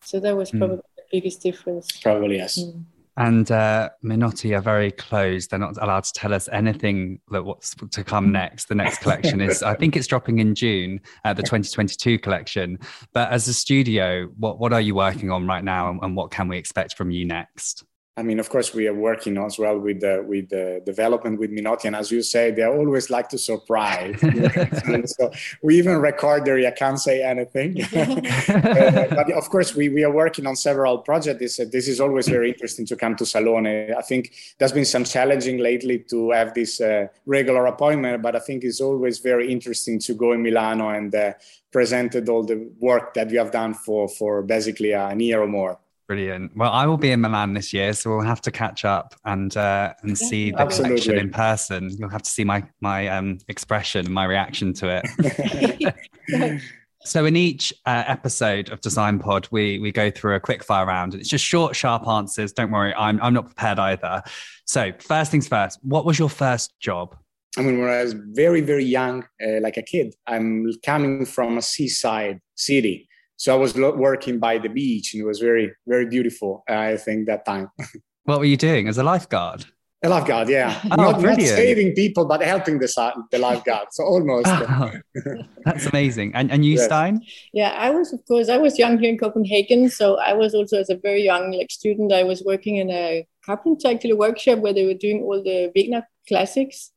So 0.00 0.20
that 0.20 0.36
was 0.36 0.50
hmm. 0.50 0.58
probably 0.58 0.76
mm. 0.76 0.96
the 0.96 1.02
biggest 1.10 1.42
difference. 1.42 1.90
Probably 2.00 2.36
yes. 2.36 2.60
Mm 2.60 2.84
and 3.16 3.50
uh, 3.50 3.90
Minotti 4.02 4.54
are 4.54 4.60
very 4.60 4.92
closed. 4.92 5.50
They're 5.50 5.58
not 5.58 5.76
allowed 5.80 6.04
to 6.04 6.12
tell 6.12 6.34
us 6.34 6.48
anything 6.52 7.20
that 7.30 7.44
what's 7.44 7.74
to 7.74 8.04
come 8.04 8.30
next. 8.30 8.68
The 8.68 8.74
next 8.74 8.98
collection 8.98 9.40
is, 9.40 9.62
I 9.62 9.74
think, 9.74 9.96
it's 9.96 10.06
dropping 10.06 10.38
in 10.38 10.54
June, 10.54 11.00
uh, 11.24 11.32
the 11.32 11.42
2022 11.42 12.18
collection. 12.18 12.78
But 13.12 13.30
as 13.30 13.48
a 13.48 13.54
studio, 13.54 14.26
what 14.36 14.58
what 14.58 14.72
are 14.72 14.80
you 14.80 14.94
working 14.94 15.30
on 15.30 15.46
right 15.46 15.64
now, 15.64 15.90
and, 15.90 16.00
and 16.02 16.16
what 16.16 16.30
can 16.30 16.48
we 16.48 16.58
expect 16.58 16.96
from 16.96 17.10
you 17.10 17.24
next? 17.24 17.84
I 18.18 18.22
mean, 18.22 18.40
of 18.40 18.48
course, 18.48 18.72
we 18.72 18.88
are 18.88 18.94
working 18.94 19.36
as 19.36 19.58
well 19.58 19.78
with 19.78 20.00
the 20.00 20.24
with 20.26 20.48
the 20.48 20.80
development 20.86 21.38
with 21.38 21.50
Minotti, 21.50 21.86
and 21.86 21.94
as 21.94 22.10
you 22.10 22.22
say, 22.22 22.50
they 22.50 22.64
always 22.64 23.10
like 23.10 23.28
to 23.28 23.36
surprise. 23.36 24.18
so 25.18 25.30
we 25.62 25.76
even 25.76 25.96
record 25.98 26.46
there. 26.46 26.56
I 26.66 26.70
can't 26.70 26.98
say 26.98 27.22
anything, 27.22 27.82
uh, 27.94 29.06
but 29.10 29.30
of 29.32 29.50
course, 29.50 29.74
we, 29.74 29.90
we 29.90 30.02
are 30.02 30.10
working 30.10 30.46
on 30.46 30.56
several 30.56 30.98
projects. 30.98 31.40
This, 31.40 31.60
uh, 31.60 31.66
this 31.70 31.88
is 31.88 32.00
always 32.00 32.26
very 32.26 32.50
interesting 32.50 32.86
to 32.86 32.96
come 32.96 33.16
to 33.16 33.26
Salone. 33.26 33.92
I 33.92 34.00
think 34.00 34.32
there's 34.58 34.72
been 34.72 34.86
some 34.86 35.04
challenging 35.04 35.58
lately 35.58 35.98
to 36.08 36.30
have 36.30 36.54
this 36.54 36.80
uh, 36.80 37.08
regular 37.26 37.66
appointment, 37.66 38.22
but 38.22 38.34
I 38.34 38.38
think 38.38 38.64
it's 38.64 38.80
always 38.80 39.18
very 39.18 39.52
interesting 39.52 39.98
to 40.00 40.14
go 40.14 40.32
in 40.32 40.42
Milano 40.42 40.88
and 40.88 41.14
uh, 41.14 41.34
presented 41.70 42.30
all 42.30 42.44
the 42.44 42.66
work 42.80 43.12
that 43.12 43.28
we 43.28 43.36
have 43.36 43.50
done 43.50 43.74
for 43.74 44.08
for 44.08 44.40
basically 44.40 44.92
a 44.92 45.14
year 45.16 45.42
or 45.42 45.48
more. 45.48 45.78
Brilliant. 46.08 46.56
Well, 46.56 46.70
I 46.70 46.86
will 46.86 46.98
be 46.98 47.10
in 47.10 47.20
Milan 47.20 47.54
this 47.54 47.72
year, 47.72 47.92
so 47.92 48.10
we'll 48.10 48.20
have 48.24 48.40
to 48.42 48.52
catch 48.52 48.84
up 48.84 49.16
and 49.24 49.56
uh, 49.56 49.92
and 50.02 50.16
see 50.16 50.52
the 50.52 50.60
Absolutely. 50.60 51.00
collection 51.00 51.18
in 51.18 51.30
person. 51.30 51.90
You'll 51.98 52.10
have 52.10 52.22
to 52.22 52.30
see 52.30 52.44
my 52.44 52.64
my 52.80 53.08
um, 53.08 53.38
expression, 53.48 54.06
and 54.06 54.14
my 54.14 54.24
reaction 54.24 54.72
to 54.74 55.02
it. 55.02 56.62
so, 57.04 57.24
in 57.24 57.34
each 57.34 57.72
uh, 57.86 58.04
episode 58.06 58.70
of 58.70 58.80
Design 58.82 59.18
Pod, 59.18 59.48
we 59.50 59.80
we 59.80 59.90
go 59.90 60.08
through 60.08 60.36
a 60.36 60.40
quick 60.40 60.62
fire 60.62 60.86
round, 60.86 61.14
and 61.14 61.20
it's 61.20 61.28
just 61.28 61.44
short, 61.44 61.74
sharp 61.74 62.06
answers. 62.06 62.52
Don't 62.52 62.70
worry, 62.70 62.94
I'm 62.94 63.20
I'm 63.20 63.34
not 63.34 63.46
prepared 63.46 63.80
either. 63.80 64.22
So, 64.64 64.92
first 65.00 65.32
things 65.32 65.48
first. 65.48 65.80
What 65.82 66.04
was 66.04 66.20
your 66.20 66.30
first 66.30 66.78
job? 66.78 67.16
I 67.58 67.62
mean, 67.62 67.80
when 67.80 67.88
I 67.88 68.04
was 68.04 68.12
very 68.12 68.60
very 68.60 68.84
young, 68.84 69.24
uh, 69.44 69.60
like 69.60 69.76
a 69.76 69.82
kid, 69.82 70.14
I'm 70.28 70.72
coming 70.84 71.26
from 71.26 71.58
a 71.58 71.62
seaside 71.62 72.38
city 72.54 73.05
so 73.36 73.54
I 73.54 73.58
was 73.58 73.74
working 73.74 74.38
by 74.38 74.58
the 74.58 74.68
beach 74.68 75.12
and 75.12 75.22
it 75.22 75.26
was 75.26 75.38
very, 75.38 75.72
very 75.86 76.06
beautiful. 76.06 76.64
I 76.68 76.96
think 76.96 77.26
that 77.26 77.44
time. 77.44 77.70
what 78.24 78.38
were 78.38 78.46
you 78.46 78.56
doing 78.56 78.88
as 78.88 78.98
a 78.98 79.02
lifeguard? 79.02 79.66
A 80.02 80.08
lifeguard, 80.08 80.48
yeah. 80.48 80.80
Oh, 80.90 80.96
not, 80.96 81.20
not, 81.20 81.40
saving 81.40 81.94
people, 81.94 82.26
but 82.26 82.42
helping 82.42 82.78
the, 82.78 83.24
the 83.30 83.38
lifeguard. 83.38 83.88
So 83.92 84.04
almost. 84.04 84.46
Oh, 84.48 84.92
that's 85.64 85.86
amazing. 85.86 86.32
And, 86.34 86.50
and 86.50 86.64
you, 86.64 86.74
yes. 86.74 86.84
Stine? 86.84 87.20
Yeah, 87.52 87.70
I 87.70 87.90
was, 87.90 88.12
of 88.12 88.24
course, 88.26 88.48
I 88.48 88.58
was 88.58 88.78
young 88.78 88.98
here 88.98 89.08
in 89.08 89.18
Copenhagen. 89.18 89.88
So 89.88 90.18
I 90.18 90.32
was 90.32 90.54
also, 90.54 90.78
as 90.78 90.90
a 90.90 90.96
very 90.96 91.22
young 91.22 91.52
like 91.52 91.70
student, 91.70 92.12
I 92.12 92.24
was 92.24 92.42
working 92.44 92.76
in 92.76 92.90
a 92.90 93.26
carpenter 93.44 93.88
actually 93.88 94.12
workshop 94.14 94.58
where 94.58 94.72
they 94.72 94.86
were 94.86 94.94
doing 94.94 95.22
all 95.22 95.42
the 95.42 95.72
Wegner 95.76 96.04
classics. 96.28 96.92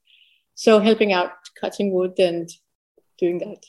So 0.56 0.80
helping 0.80 1.14
out 1.14 1.32
cutting 1.60 1.94
wood 1.94 2.20
and 2.20 2.50
doing 3.18 3.40
that. 3.40 3.64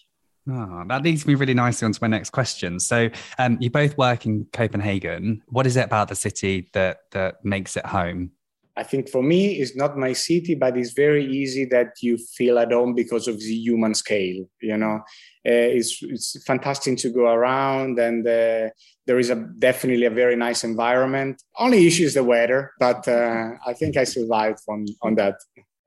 Oh, 0.48 0.84
that 0.88 1.02
leads 1.02 1.26
me 1.26 1.34
really 1.34 1.54
nicely 1.54 1.86
onto 1.86 1.98
my 2.00 2.08
next 2.08 2.30
question. 2.30 2.80
So, 2.80 3.10
um, 3.38 3.58
you 3.60 3.70
both 3.70 3.96
work 3.98 4.26
in 4.26 4.46
Copenhagen. 4.52 5.42
What 5.48 5.66
is 5.66 5.76
it 5.76 5.84
about 5.84 6.08
the 6.08 6.16
city 6.16 6.70
that 6.72 7.10
that 7.10 7.44
makes 7.44 7.76
it 7.76 7.86
home? 7.86 8.32
I 8.76 8.82
think 8.82 9.10
for 9.10 9.22
me, 9.22 9.60
it's 9.60 9.76
not 9.76 9.98
my 9.98 10.14
city, 10.14 10.54
but 10.54 10.76
it's 10.76 10.92
very 10.92 11.26
easy 11.26 11.66
that 11.66 11.88
you 12.00 12.16
feel 12.16 12.58
at 12.58 12.72
home 12.72 12.94
because 12.94 13.28
of 13.28 13.38
the 13.38 13.52
human 13.52 13.94
scale. 13.94 14.48
You 14.62 14.76
know, 14.78 15.00
uh, 15.46 15.68
it's 15.78 15.98
it's 16.02 16.42
fantastic 16.44 16.96
to 16.98 17.10
go 17.10 17.26
around, 17.26 17.98
and 17.98 18.26
uh, 18.26 18.70
there 19.06 19.18
is 19.18 19.30
a 19.30 19.36
definitely 19.58 20.06
a 20.06 20.10
very 20.10 20.36
nice 20.36 20.64
environment. 20.64 21.42
Only 21.58 21.86
issue 21.86 22.04
is 22.04 22.14
the 22.14 22.24
weather, 22.24 22.72
but 22.78 23.06
uh, 23.06 23.50
I 23.66 23.74
think 23.74 23.96
I 23.96 24.04
survived 24.04 24.60
on 24.68 24.86
on 25.02 25.14
that. 25.16 25.36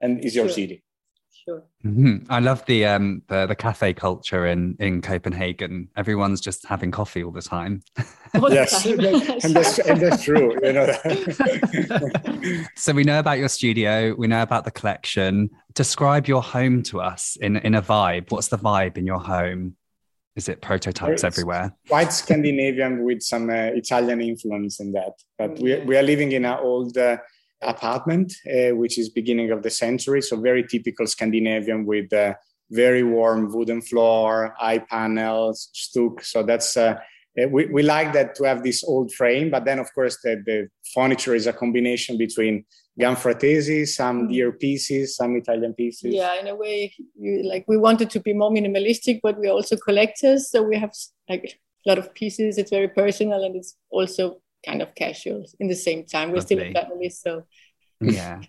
And 0.02 0.24
it's 0.24 0.36
your 0.36 0.48
sure. 0.48 0.56
city 0.56 0.84
sure. 1.44 1.64
Mm-hmm. 1.86 2.32
I 2.32 2.40
love 2.40 2.66
the 2.66 2.86
um 2.86 3.22
the, 3.28 3.46
the 3.46 3.56
cafe 3.56 3.94
culture 3.94 4.48
in 4.48 4.76
in 4.80 5.02
Copenhagen. 5.02 5.90
Everyone's 5.96 6.42
just 6.42 6.66
having 6.66 6.92
coffee 6.92 7.24
all 7.24 7.32
the 7.32 7.42
time. 7.42 7.84
yes, 8.50 8.86
and, 8.86 9.00
that's, 9.56 9.80
and 9.80 10.02
that's 10.02 10.24
true. 10.24 10.56
You 10.64 10.74
know. 10.74 12.64
so 12.76 12.94
we 12.94 13.04
know 13.04 13.20
about 13.20 13.40
your 13.40 13.50
studio. 13.50 14.16
We 14.18 14.28
know 14.28 14.42
about 14.42 14.66
the 14.66 14.72
collection. 14.72 15.50
Describe 15.74 16.28
your 16.28 16.42
home 16.42 16.84
to 16.84 17.02
us 17.02 17.38
in 17.40 17.58
in 17.58 17.76
a 17.76 17.82
vibe. 17.82 18.32
What's 18.32 18.48
the 18.48 18.58
vibe 18.58 18.98
in 18.98 19.06
your 19.06 19.20
home? 19.20 19.76
Is 20.36 20.50
it 20.50 20.62
prototypes 20.62 21.12
it's 21.12 21.24
everywhere? 21.24 21.76
Quite 21.88 22.12
Scandinavian 22.12 23.04
with 23.04 23.22
some 23.22 23.50
uh, 23.50 23.70
Italian 23.76 24.20
influence 24.20 24.80
in 24.80 24.94
that. 24.94 25.14
But 25.38 25.60
we 25.60 25.80
we 25.82 25.98
are 25.98 26.04
living 26.04 26.32
in 26.32 26.46
an 26.46 26.58
old. 26.60 26.98
Uh, 26.98 27.18
apartment, 27.66 28.34
uh, 28.48 28.76
which 28.76 28.98
is 28.98 29.10
beginning 29.10 29.52
of 29.52 29.64
the 29.64 29.70
century. 29.70 30.22
So 30.22 30.40
very 30.40 30.64
typical 30.64 31.08
Scandinavian 31.08 31.86
with 31.86 32.12
uh, 32.14 32.34
very 32.72 33.04
warm 33.04 33.52
wooden 33.54 33.82
floor, 33.82 34.56
eye 34.60 34.80
panels, 34.80 35.70
stuc. 35.74 36.24
So 36.24 36.44
that's 36.44 36.76
uh, 36.78 36.96
uh, 37.42 37.48
we, 37.48 37.66
we 37.66 37.82
like 37.82 38.14
that 38.14 38.36
to 38.36 38.44
have 38.44 38.64
this 38.64 38.84
old 38.84 39.12
frame, 39.12 39.50
but 39.50 39.66
then 39.66 39.80
of 39.80 39.92
course 39.94 40.18
the, 40.24 40.42
the 40.46 40.70
furniture 40.94 41.34
is 41.34 41.48
a 41.48 41.54
combination 41.54 42.18
between 42.18 42.64
GamFratesi, 43.00 43.88
some 43.88 44.28
mm. 44.28 44.32
dear 44.32 44.52
pieces, 44.52 45.16
some 45.16 45.36
Italian 45.36 45.74
pieces. 45.74 46.14
Yeah, 46.14 46.40
in 46.40 46.48
a 46.48 46.56
way, 46.56 46.94
you, 47.20 47.44
like 47.44 47.66
we 47.68 47.78
wanted 47.78 48.12
to 48.12 48.20
be 48.20 48.34
more 48.34 48.52
minimalistic, 48.52 49.20
but 49.24 49.40
we're 49.40 49.52
also 49.52 49.76
collectors, 49.78 50.52
so 50.52 50.62
we 50.62 50.78
have 50.78 50.92
like 51.28 51.60
a 51.86 51.90
lot 51.90 51.98
of 51.98 52.14
pieces. 52.14 52.60
It's 52.60 52.70
very 52.70 52.88
personal, 52.88 53.44
and 53.44 53.56
it's 53.56 53.76
also 53.90 54.42
kind 54.66 54.82
of 54.82 54.94
casual 54.96 55.46
in 55.60 55.68
the 55.68 55.76
same 55.76 56.06
time. 56.06 56.30
We're 56.30 56.38
lovely. 56.38 56.72
still 56.72 56.84
family, 56.84 57.10
so 57.10 57.46
yeah. 58.02 58.42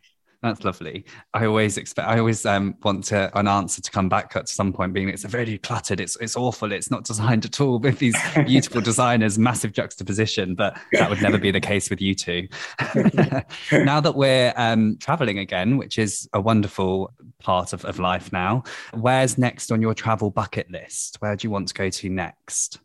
That's 0.44 0.62
lovely. 0.62 1.07
I 1.33 1.46
always 1.46 1.79
expect. 1.79 2.07
I 2.07 2.18
always 2.18 2.44
um, 2.44 2.74
want 2.83 3.05
to 3.05 3.35
an 3.38 3.48
answer 3.48 3.81
to 3.81 3.90
come 3.90 4.11
back 4.11 4.37
at 4.37 4.46
some 4.46 4.74
point, 4.74 4.92
being 4.92 5.09
it's 5.09 5.24
very 5.24 5.57
cluttered. 5.57 6.00
It's 6.00 6.18
it's 6.20 6.37
awful. 6.37 6.70
It's 6.70 6.90
not 6.90 7.05
designed 7.05 7.46
at 7.46 7.62
all. 7.62 7.79
With 7.79 7.98
these 7.98 8.14
beautiful 8.44 8.83
designers, 8.83 9.38
massive 9.38 9.72
juxtaposition, 9.72 10.55
but 10.55 10.79
that 10.92 11.09
would 11.09 11.22
never 11.22 11.38
be 11.38 11.50
the 11.50 11.62
case 11.62 11.88
with 11.88 12.03
you 12.03 12.14
two. 12.14 12.46
now 13.72 14.00
that 14.00 14.14
we're 14.14 14.53
um, 14.57 14.98
traveling 15.00 15.38
again, 15.38 15.79
which 15.79 15.98
is 15.98 16.29
a 16.35 16.40
wonderful 16.42 17.11
part 17.38 17.72
of, 17.72 17.83
of 17.87 17.98
life 17.98 18.31
now, 18.31 18.64
where's 18.92 19.38
next 19.38 19.72
on 19.72 19.81
your 19.81 19.94
travel 19.94 20.29
bucket 20.29 20.70
list? 20.70 21.16
Where 21.20 21.37
do 21.37 21.46
you 21.46 21.50
want 21.50 21.68
to 21.68 21.74
go 21.74 21.88
to 21.88 22.11
next? 22.11 22.81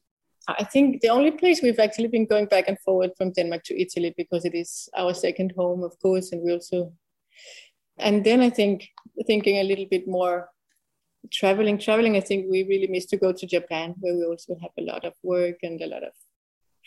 I 0.57 0.63
think 0.63 1.01
the 1.01 1.09
only 1.09 1.31
place 1.31 1.62
we've 1.62 1.79
actually 1.79 2.07
been 2.07 2.25
going 2.25 2.45
back 2.45 2.67
and 2.67 2.79
forward 2.79 3.12
from 3.17 3.31
Denmark 3.31 3.63
to 3.65 3.81
Italy 3.81 4.13
because 4.15 4.45
it 4.45 4.55
is 4.55 4.89
our 4.97 5.13
second 5.13 5.53
home, 5.57 5.83
of 5.83 5.99
course, 6.01 6.31
and 6.31 6.41
we 6.43 6.51
also. 6.51 6.93
And 7.97 8.23
then 8.23 8.41
I 8.41 8.49
think 8.49 8.88
thinking 9.27 9.57
a 9.57 9.63
little 9.63 9.88
bit 9.89 10.07
more 10.07 10.49
traveling, 11.31 11.77
traveling. 11.77 12.15
I 12.15 12.21
think 12.21 12.45
we 12.49 12.63
really 12.63 12.88
miss 12.88 13.05
to 13.07 13.17
go 13.17 13.33
to 13.33 13.45
Japan, 13.45 13.95
where 13.99 14.15
we 14.15 14.23
also 14.23 14.55
have 14.62 14.71
a 14.77 14.81
lot 14.81 15.05
of 15.05 15.13
work 15.23 15.57
and 15.63 15.81
a 15.81 15.88
lot 15.88 16.03
of 16.03 16.13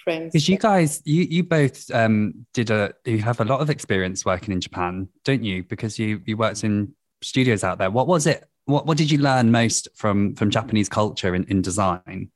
friends. 0.02 0.32
Because 0.32 0.48
you 0.48 0.58
guys, 0.58 1.02
you 1.04 1.22
you 1.22 1.44
both 1.44 1.90
um, 1.94 2.46
did 2.54 2.70
a 2.70 2.94
you 3.04 3.18
have 3.18 3.40
a 3.40 3.44
lot 3.44 3.60
of 3.60 3.70
experience 3.70 4.24
working 4.24 4.52
in 4.52 4.60
Japan, 4.60 5.08
don't 5.24 5.44
you? 5.44 5.64
Because 5.64 5.98
you 5.98 6.22
you 6.26 6.36
worked 6.36 6.64
in 6.64 6.94
studios 7.22 7.64
out 7.64 7.78
there. 7.78 7.90
What 7.90 8.06
was 8.06 8.26
it? 8.26 8.44
What 8.64 8.86
what 8.86 8.96
did 8.96 9.10
you 9.10 9.18
learn 9.18 9.50
most 9.50 9.88
from 9.94 10.34
from 10.34 10.50
Japanese 10.50 10.88
culture 10.88 11.34
in, 11.34 11.44
in 11.44 11.62
design? 11.62 12.30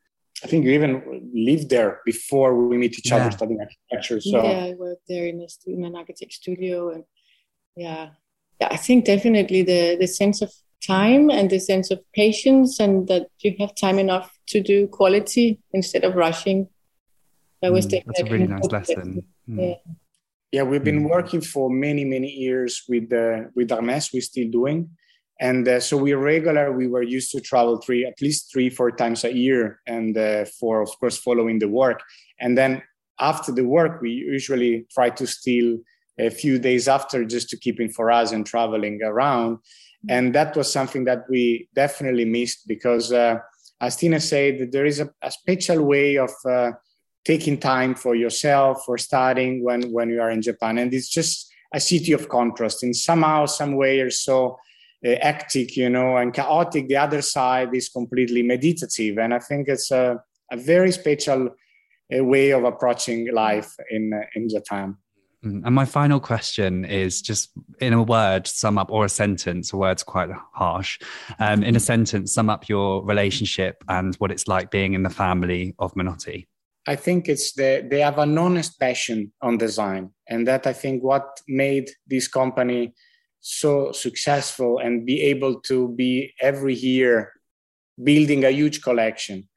I 0.44 0.48
think 0.48 0.64
you 0.64 0.72
even 0.72 1.15
lived 1.36 1.68
there 1.70 2.00
before 2.04 2.56
we 2.68 2.76
meet 2.76 2.98
each 2.98 3.10
yeah. 3.10 3.16
other 3.16 3.30
studying 3.30 3.60
architecture. 3.60 4.20
So 4.20 4.42
yeah, 4.42 4.64
I 4.66 4.74
worked 4.74 5.06
there 5.08 5.26
in, 5.26 5.40
a, 5.40 5.70
in 5.70 5.84
an 5.84 5.94
architect 5.94 6.32
studio, 6.32 6.90
and 6.90 7.04
yeah, 7.76 8.10
yeah, 8.60 8.68
I 8.70 8.76
think 8.76 9.04
definitely 9.04 9.62
the 9.62 9.96
the 10.00 10.06
sense 10.06 10.42
of 10.42 10.50
time 10.86 11.30
and 11.30 11.50
the 11.50 11.58
sense 11.58 11.90
of 11.90 12.00
patience, 12.12 12.80
and 12.80 13.06
that 13.08 13.28
you 13.40 13.54
have 13.60 13.74
time 13.74 13.98
enough 13.98 14.30
to 14.48 14.60
do 14.60 14.86
quality 14.88 15.60
instead 15.72 16.04
of 16.04 16.14
rushing. 16.14 16.68
That 17.62 17.72
was 17.72 17.86
mm, 17.86 18.02
that's 18.06 18.20
a 18.20 18.24
really 18.24 18.46
nice 18.46 18.70
lesson. 18.70 19.24
Mm. 19.48 19.68
Yeah. 19.68 19.92
Yeah, 20.52 20.62
we've 20.62 20.84
been 20.84 21.02
mm. 21.02 21.10
working 21.10 21.40
for 21.40 21.68
many, 21.68 22.04
many 22.04 22.30
years 22.30 22.84
with 22.88 23.12
uh, 23.12 23.50
with 23.54 23.70
Hermes. 23.70 24.10
We're 24.12 24.22
still 24.22 24.48
doing, 24.48 24.90
and 25.40 25.68
uh, 25.68 25.80
so 25.80 25.96
we 25.96 26.14
regular 26.14 26.72
we 26.72 26.86
were 26.86 27.02
used 27.02 27.30
to 27.32 27.40
travel 27.40 27.76
three 27.76 28.06
at 28.06 28.20
least 28.22 28.50
three 28.50 28.70
four 28.70 28.90
times 28.90 29.24
a 29.24 29.34
year 29.34 29.80
and 29.86 30.16
uh, 30.16 30.44
for 30.58 30.80
of 30.80 30.90
course 30.98 31.18
following 31.18 31.58
the 31.58 31.68
work. 31.68 32.02
And 32.40 32.56
then 32.56 32.82
after 33.20 33.52
the 33.52 33.64
work 33.64 34.00
we 34.00 34.10
usually 34.10 34.86
try 34.90 35.10
to 35.10 35.26
steal 35.26 35.78
a 36.18 36.30
few 36.30 36.58
days 36.58 36.88
after 36.88 37.24
just 37.24 37.50
to 37.50 37.58
keep 37.58 37.80
in 37.80 37.90
for 37.90 38.10
us 38.10 38.32
and 38.32 38.46
traveling 38.46 39.02
around. 39.02 39.58
And 40.08 40.34
that 40.34 40.56
was 40.56 40.72
something 40.72 41.04
that 41.04 41.28
we 41.28 41.68
definitely 41.74 42.24
missed 42.24 42.66
because 42.66 43.12
uh, 43.12 43.38
as 43.80 43.96
tina 43.96 44.20
said 44.20 44.72
there 44.72 44.86
is 44.86 45.00
a, 45.00 45.10
a 45.20 45.30
special 45.30 45.82
way 45.82 46.16
of 46.16 46.30
uh, 46.48 46.70
taking 47.26 47.58
time 47.58 47.94
for 47.94 48.14
yourself 48.14 48.84
for 48.86 48.96
studying 48.96 49.62
when 49.62 49.92
when 49.92 50.08
you 50.08 50.22
are 50.22 50.30
in 50.30 50.40
japan. 50.40 50.78
And 50.78 50.94
it's 50.94 51.10
just 51.10 51.52
a 51.74 51.80
city 51.80 52.12
of 52.12 52.30
contrast. 52.30 52.82
In 52.82 52.94
somehow 52.94 53.44
some 53.44 53.74
way 53.76 54.00
or 54.00 54.10
so 54.10 54.56
hectic, 55.14 55.76
you 55.76 55.88
know, 55.88 56.16
and 56.16 56.34
chaotic. 56.34 56.88
The 56.88 56.96
other 56.96 57.22
side 57.22 57.74
is 57.74 57.88
completely 57.88 58.42
meditative, 58.42 59.18
and 59.18 59.32
I 59.32 59.38
think 59.38 59.68
it's 59.68 59.90
a, 59.90 60.20
a 60.50 60.56
very 60.56 60.92
special 60.92 61.50
uh, 62.16 62.24
way 62.24 62.50
of 62.50 62.64
approaching 62.64 63.32
life 63.32 63.72
in 63.90 64.12
uh, 64.12 64.26
in 64.34 64.48
Japan. 64.48 64.96
Mm, 65.44 65.62
and 65.64 65.74
my 65.74 65.84
final 65.84 66.18
question 66.18 66.84
is 66.84 67.22
just 67.22 67.50
in 67.80 67.92
a 67.92 68.02
word, 68.02 68.46
sum 68.46 68.78
up, 68.78 68.90
or 68.90 69.04
a 69.04 69.08
sentence, 69.08 69.72
a 69.72 69.76
word's 69.76 70.02
quite 70.02 70.30
harsh. 70.52 70.98
Um, 71.38 71.62
in 71.62 71.76
a 71.76 71.80
sentence, 71.80 72.32
sum 72.32 72.48
up 72.48 72.68
your 72.68 73.04
relationship 73.04 73.84
and 73.88 74.14
what 74.16 74.30
it's 74.30 74.48
like 74.48 74.70
being 74.70 74.94
in 74.94 75.02
the 75.02 75.10
family 75.10 75.74
of 75.78 75.94
Minotti. 75.94 76.48
I 76.88 76.96
think 76.96 77.28
it's 77.28 77.52
the 77.52 77.86
they 77.90 78.00
have 78.00 78.18
an 78.18 78.38
honest 78.38 78.78
passion 78.78 79.32
on 79.42 79.58
design, 79.58 80.10
and 80.28 80.46
that 80.46 80.66
I 80.66 80.72
think 80.72 81.02
what 81.02 81.40
made 81.48 81.90
this 82.06 82.28
company 82.28 82.94
so 83.48 83.92
successful 83.92 84.78
and 84.78 85.06
be 85.06 85.22
able 85.22 85.60
to 85.60 85.88
be 85.90 86.34
every 86.40 86.74
year 86.74 87.32
building 88.02 88.44
a 88.44 88.50
huge 88.50 88.82
collection 88.82 89.48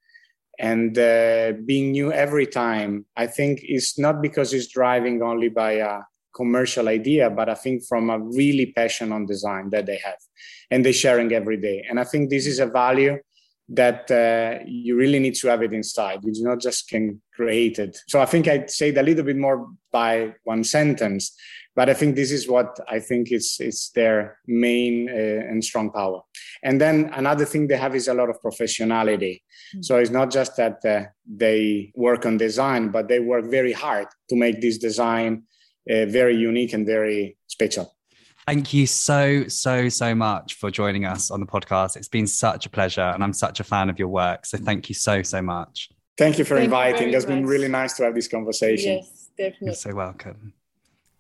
and 0.60 0.96
uh, 1.00 1.54
being 1.66 1.92
new 1.92 2.12
every 2.12 2.46
time 2.46 3.04
i 3.18 3.26
think 3.26 3.62
is 3.64 3.98
not 3.98 4.22
because 4.22 4.54
it's 4.54 4.68
driving 4.68 5.24
only 5.24 5.50
by 5.50 5.72
a 5.72 6.02
commercial 6.36 6.88
idea 6.88 7.32
but 7.32 7.50
i 7.50 7.56
think 7.56 7.84
from 7.84 8.12
a 8.12 8.20
really 8.20 8.68
passion 8.74 9.12
on 9.12 9.26
design 9.26 9.72
that 9.72 9.88
they 9.88 9.98
have 9.98 10.20
and 10.70 10.86
they're 10.86 10.94
sharing 10.94 11.34
every 11.34 11.58
day. 11.58 11.84
And 11.90 12.00
i 12.00 12.04
think 12.04 12.30
this 12.30 12.46
is 12.46 12.60
a 12.60 12.68
value 12.68 13.18
that 13.70 14.10
uh, 14.12 14.64
you 14.68 14.96
really 14.96 15.20
need 15.20 15.36
to 15.36 15.48
have 15.48 15.62
it 15.62 15.74
inside. 15.74 16.20
You 16.24 16.34
do 16.34 16.44
not 16.44 16.60
just 16.60 16.88
can 16.90 17.22
create 17.40 17.80
it 17.80 17.98
so 18.06 18.20
i 18.20 18.26
think 18.26 18.50
i'd 18.50 18.70
say 18.70 18.90
it 18.90 18.98
a 18.98 19.02
little 19.10 19.24
bit 19.24 19.38
more 19.38 19.58
by 19.94 20.12
one 20.44 20.62
sentence 20.62 21.24
but 21.76 21.90
I 21.90 21.94
think 21.94 22.16
this 22.16 22.32
is 22.32 22.48
what 22.48 22.80
I 22.90 23.00
think 23.00 23.32
is 23.32 23.58
is 23.60 23.92
their 23.96 24.38
main 24.48 25.10
uh, 25.10 25.50
and 25.50 25.64
strong 25.64 25.92
power. 25.92 26.22
And 26.64 26.80
then 26.80 27.12
another 27.14 27.46
thing 27.46 27.68
they 27.68 27.78
have 27.78 27.96
is 27.96 28.08
a 28.08 28.14
lot 28.14 28.30
of 28.30 28.42
professionality. 28.42 29.36
Mm-hmm. 29.36 29.82
So 29.82 29.98
it's 29.98 30.10
not 30.10 30.32
just 30.32 30.58
that 30.58 30.84
uh, 30.86 31.06
they 31.26 31.92
work 31.96 32.26
on 32.26 32.38
design, 32.38 32.90
but 32.90 33.08
they 33.08 33.20
work 33.20 33.46
very 33.46 33.74
hard 33.74 34.08
to 34.30 34.36
make 34.36 34.62
this 34.62 34.78
design 34.78 35.44
uh, 35.90 36.06
very 36.06 36.36
unique 36.36 36.74
and 36.74 36.86
very 36.86 37.38
special. 37.48 37.96
Thank 38.46 38.74
you 38.74 38.88
so, 38.88 39.48
so, 39.48 39.90
so 39.90 40.16
much 40.16 40.56
for 40.56 40.72
joining 40.72 41.06
us 41.06 41.30
on 41.30 41.40
the 41.40 41.46
podcast. 41.46 41.96
It's 41.96 42.08
been 42.08 42.26
such 42.26 42.66
a 42.66 42.70
pleasure, 42.70 43.12
and 43.14 43.24
I'm 43.24 43.34
such 43.34 43.60
a 43.60 43.64
fan 43.64 43.92
of 43.92 44.00
your 44.00 44.08
work. 44.08 44.46
So 44.46 44.58
thank 44.58 44.90
you 44.90 44.96
so, 44.96 45.22
so 45.22 45.42
much. 45.42 45.90
Thank 46.18 46.40
you 46.40 46.46
for 46.46 46.56
thank 46.56 46.66
inviting. 46.66 47.10
You 47.10 47.18
it's 47.18 47.28
much. 47.28 47.36
been 47.36 47.46
really 47.46 47.68
nice 47.68 47.94
to 47.98 48.04
have 48.06 48.16
this 48.16 48.28
conversation. 48.28 48.98
Yes, 48.98 49.30
definitely. 49.38 49.68
You're 49.68 49.76
so 49.76 49.94
welcome. 49.94 50.54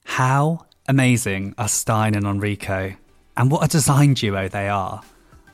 How 0.10 0.66
amazing 0.90 1.54
are 1.58 1.70
Stine 1.70 2.14
and 2.14 2.26
Enrico, 2.26 2.94
and 3.38 3.50
what 3.50 3.64
a 3.64 3.70
design 3.70 4.16
duo 4.16 4.50
they 4.50 4.68
are. 4.68 5.02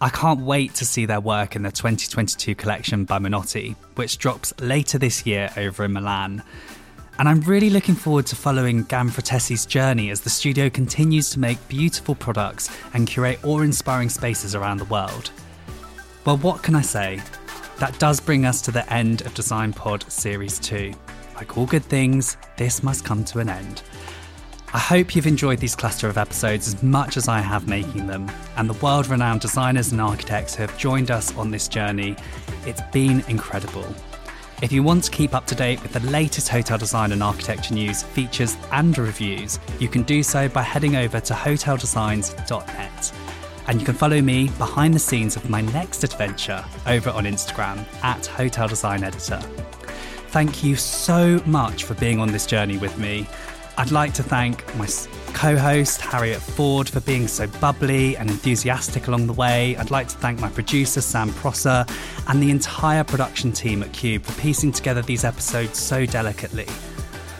I 0.01 0.09
can't 0.09 0.39
wait 0.39 0.73
to 0.75 0.85
see 0.85 1.05
their 1.05 1.19
work 1.19 1.55
in 1.55 1.61
the 1.61 1.71
2022 1.71 2.55
collection 2.55 3.05
by 3.05 3.19
Minotti, 3.19 3.75
which 3.93 4.17
drops 4.17 4.53
later 4.59 4.97
this 4.97 5.23
year 5.23 5.51
over 5.55 5.83
in 5.83 5.93
Milan. 5.93 6.41
And 7.19 7.29
I'm 7.29 7.41
really 7.41 7.69
looking 7.69 7.93
forward 7.93 8.25
to 8.27 8.35
following 8.35 8.85
GamFratesi's 8.85 9.67
journey 9.67 10.09
as 10.09 10.21
the 10.21 10.31
studio 10.31 10.67
continues 10.69 11.29
to 11.31 11.39
make 11.39 11.67
beautiful 11.67 12.15
products 12.15 12.75
and 12.95 13.07
curate 13.07 13.43
awe 13.43 13.59
inspiring 13.59 14.09
spaces 14.09 14.55
around 14.55 14.77
the 14.77 14.85
world. 14.85 15.29
Well, 16.25 16.37
what 16.37 16.63
can 16.63 16.73
I 16.75 16.81
say? 16.81 17.21
That 17.77 17.99
does 17.99 18.19
bring 18.19 18.45
us 18.45 18.61
to 18.63 18.71
the 18.71 18.91
end 18.91 19.21
of 19.21 19.35
Design 19.35 19.73
Pod 19.73 20.09
Series 20.11 20.57
2. 20.59 20.91
Like 21.35 21.55
all 21.55 21.67
good 21.67 21.83
things, 21.83 22.37
this 22.57 22.81
must 22.81 23.05
come 23.05 23.23
to 23.25 23.39
an 23.39 23.49
end. 23.49 23.83
I 24.75 24.79
hope 24.79 25.15
you've 25.15 25.25
enjoyed 25.25 25.59
these 25.59 25.73
cluster 25.73 26.09
of 26.09 26.17
episodes 26.17 26.67
as 26.67 26.83
much 26.83 27.15
as 27.15 27.29
I 27.29 27.39
have 27.39 27.69
making 27.69 28.07
them, 28.07 28.29
and 28.57 28.69
the 28.69 28.77
world 28.85 29.07
renowned 29.07 29.39
designers 29.39 29.93
and 29.93 30.01
architects 30.01 30.53
who 30.53 30.63
have 30.63 30.77
joined 30.77 31.11
us 31.11 31.33
on 31.37 31.49
this 31.49 31.69
journey. 31.69 32.17
It's 32.65 32.81
been 32.91 33.23
incredible. 33.29 33.87
If 34.61 34.73
you 34.73 34.83
want 34.83 35.05
to 35.05 35.11
keep 35.11 35.33
up 35.33 35.47
to 35.47 35.55
date 35.55 35.81
with 35.81 35.93
the 35.93 36.01
latest 36.11 36.49
hotel 36.49 36.77
design 36.77 37.13
and 37.13 37.23
architecture 37.23 37.73
news, 37.73 38.03
features, 38.03 38.57
and 38.73 38.97
reviews, 38.97 39.59
you 39.79 39.87
can 39.87 40.03
do 40.03 40.21
so 40.21 40.49
by 40.49 40.61
heading 40.63 40.97
over 40.97 41.21
to 41.21 41.33
hoteldesigns.net. 41.33 43.13
And 43.67 43.79
you 43.79 43.85
can 43.85 43.95
follow 43.95 44.21
me 44.21 44.49
behind 44.57 44.93
the 44.93 44.99
scenes 44.99 45.37
of 45.37 45.49
my 45.49 45.61
next 45.61 46.03
adventure 46.03 46.65
over 46.85 47.11
on 47.11 47.23
Instagram 47.23 47.85
at 48.03 48.25
Hotel 48.25 48.67
Design 48.67 49.05
Editor. 49.05 49.39
Thank 50.31 50.65
you 50.65 50.75
so 50.75 51.41
much 51.45 51.85
for 51.85 51.93
being 51.93 52.19
on 52.19 52.33
this 52.33 52.45
journey 52.45 52.77
with 52.77 52.97
me. 52.97 53.25
I'd 53.77 53.91
like 53.91 54.13
to 54.13 54.23
thank 54.23 54.63
my 54.77 54.87
co 55.33 55.57
host, 55.57 55.99
Harriet 55.99 56.41
Ford, 56.41 56.87
for 56.87 57.01
being 57.01 57.27
so 57.27 57.45
bubbly 57.59 58.15
and 58.15 58.29
enthusiastic 58.29 59.07
along 59.07 59.27
the 59.27 59.33
way. 59.33 59.75
I'd 59.75 59.91
like 59.91 60.07
to 60.07 60.15
thank 60.15 60.39
my 60.39 60.49
producer, 60.49 61.01
Sam 61.01 61.33
Prosser, 61.33 61.85
and 62.27 62.41
the 62.41 62.51
entire 62.51 63.03
production 63.03 63.51
team 63.51 63.83
at 63.83 63.91
Cube 63.91 64.23
for 64.23 64.39
piecing 64.41 64.71
together 64.71 65.01
these 65.01 65.25
episodes 65.25 65.77
so 65.77 66.05
delicately. 66.05 66.67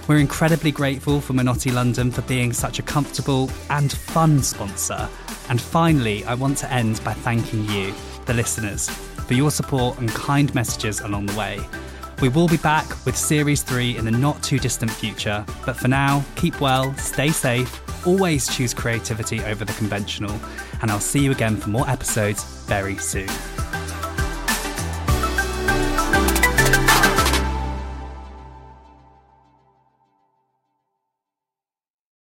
We're 0.10 0.18
incredibly 0.18 0.72
grateful 0.72 1.22
for 1.22 1.34
Minotti 1.34 1.72
London 1.72 2.12
for 2.12 2.22
being 2.24 2.52
such 2.52 2.80
a 2.80 2.84
comfortable 2.84 3.50
and 3.70 3.92
fun 3.92 4.44
sponsor. 4.44 5.10
And 5.48 5.62
finally, 5.62 6.26
I 6.26 6.34
want 6.34 6.58
to 6.60 6.72
end 6.72 7.02
by 7.06 7.14
thanking 7.14 7.64
you, 7.70 7.94
the 8.26 8.34
listeners, 8.34 8.90
for 8.90 9.36
your 9.36 9.52
support 9.52 10.00
and 10.00 10.10
kind 10.10 10.54
messages 10.54 11.00
along 11.00 11.28
the 11.28 11.38
way. 11.38 11.60
We 12.22 12.30
will 12.30 12.48
be 12.48 12.58
back 12.58 12.88
with 13.06 13.18
Series 13.18 13.62
3 13.62 13.98
in 13.98 14.06
the 14.06 14.12
not 14.12 14.42
too 14.42 14.58
distant 14.58 14.90
future, 14.90 15.46
but 15.66 15.76
for 15.76 15.90
now, 15.90 16.24
keep 16.36 16.62
well, 16.62 16.94
stay 16.96 17.30
safe, 17.30 17.82
always 18.08 18.48
choose 18.48 18.74
creativity 18.74 19.42
over 19.44 19.66
the 19.66 19.74
conventional, 19.74 20.40
and 20.82 20.90
I'll 20.90 21.00
see 21.00 21.24
you 21.24 21.32
again 21.32 21.58
for 21.58 21.70
more 21.70 21.90
episodes 21.90 22.44
very 22.68 22.98
soon. 22.98 23.28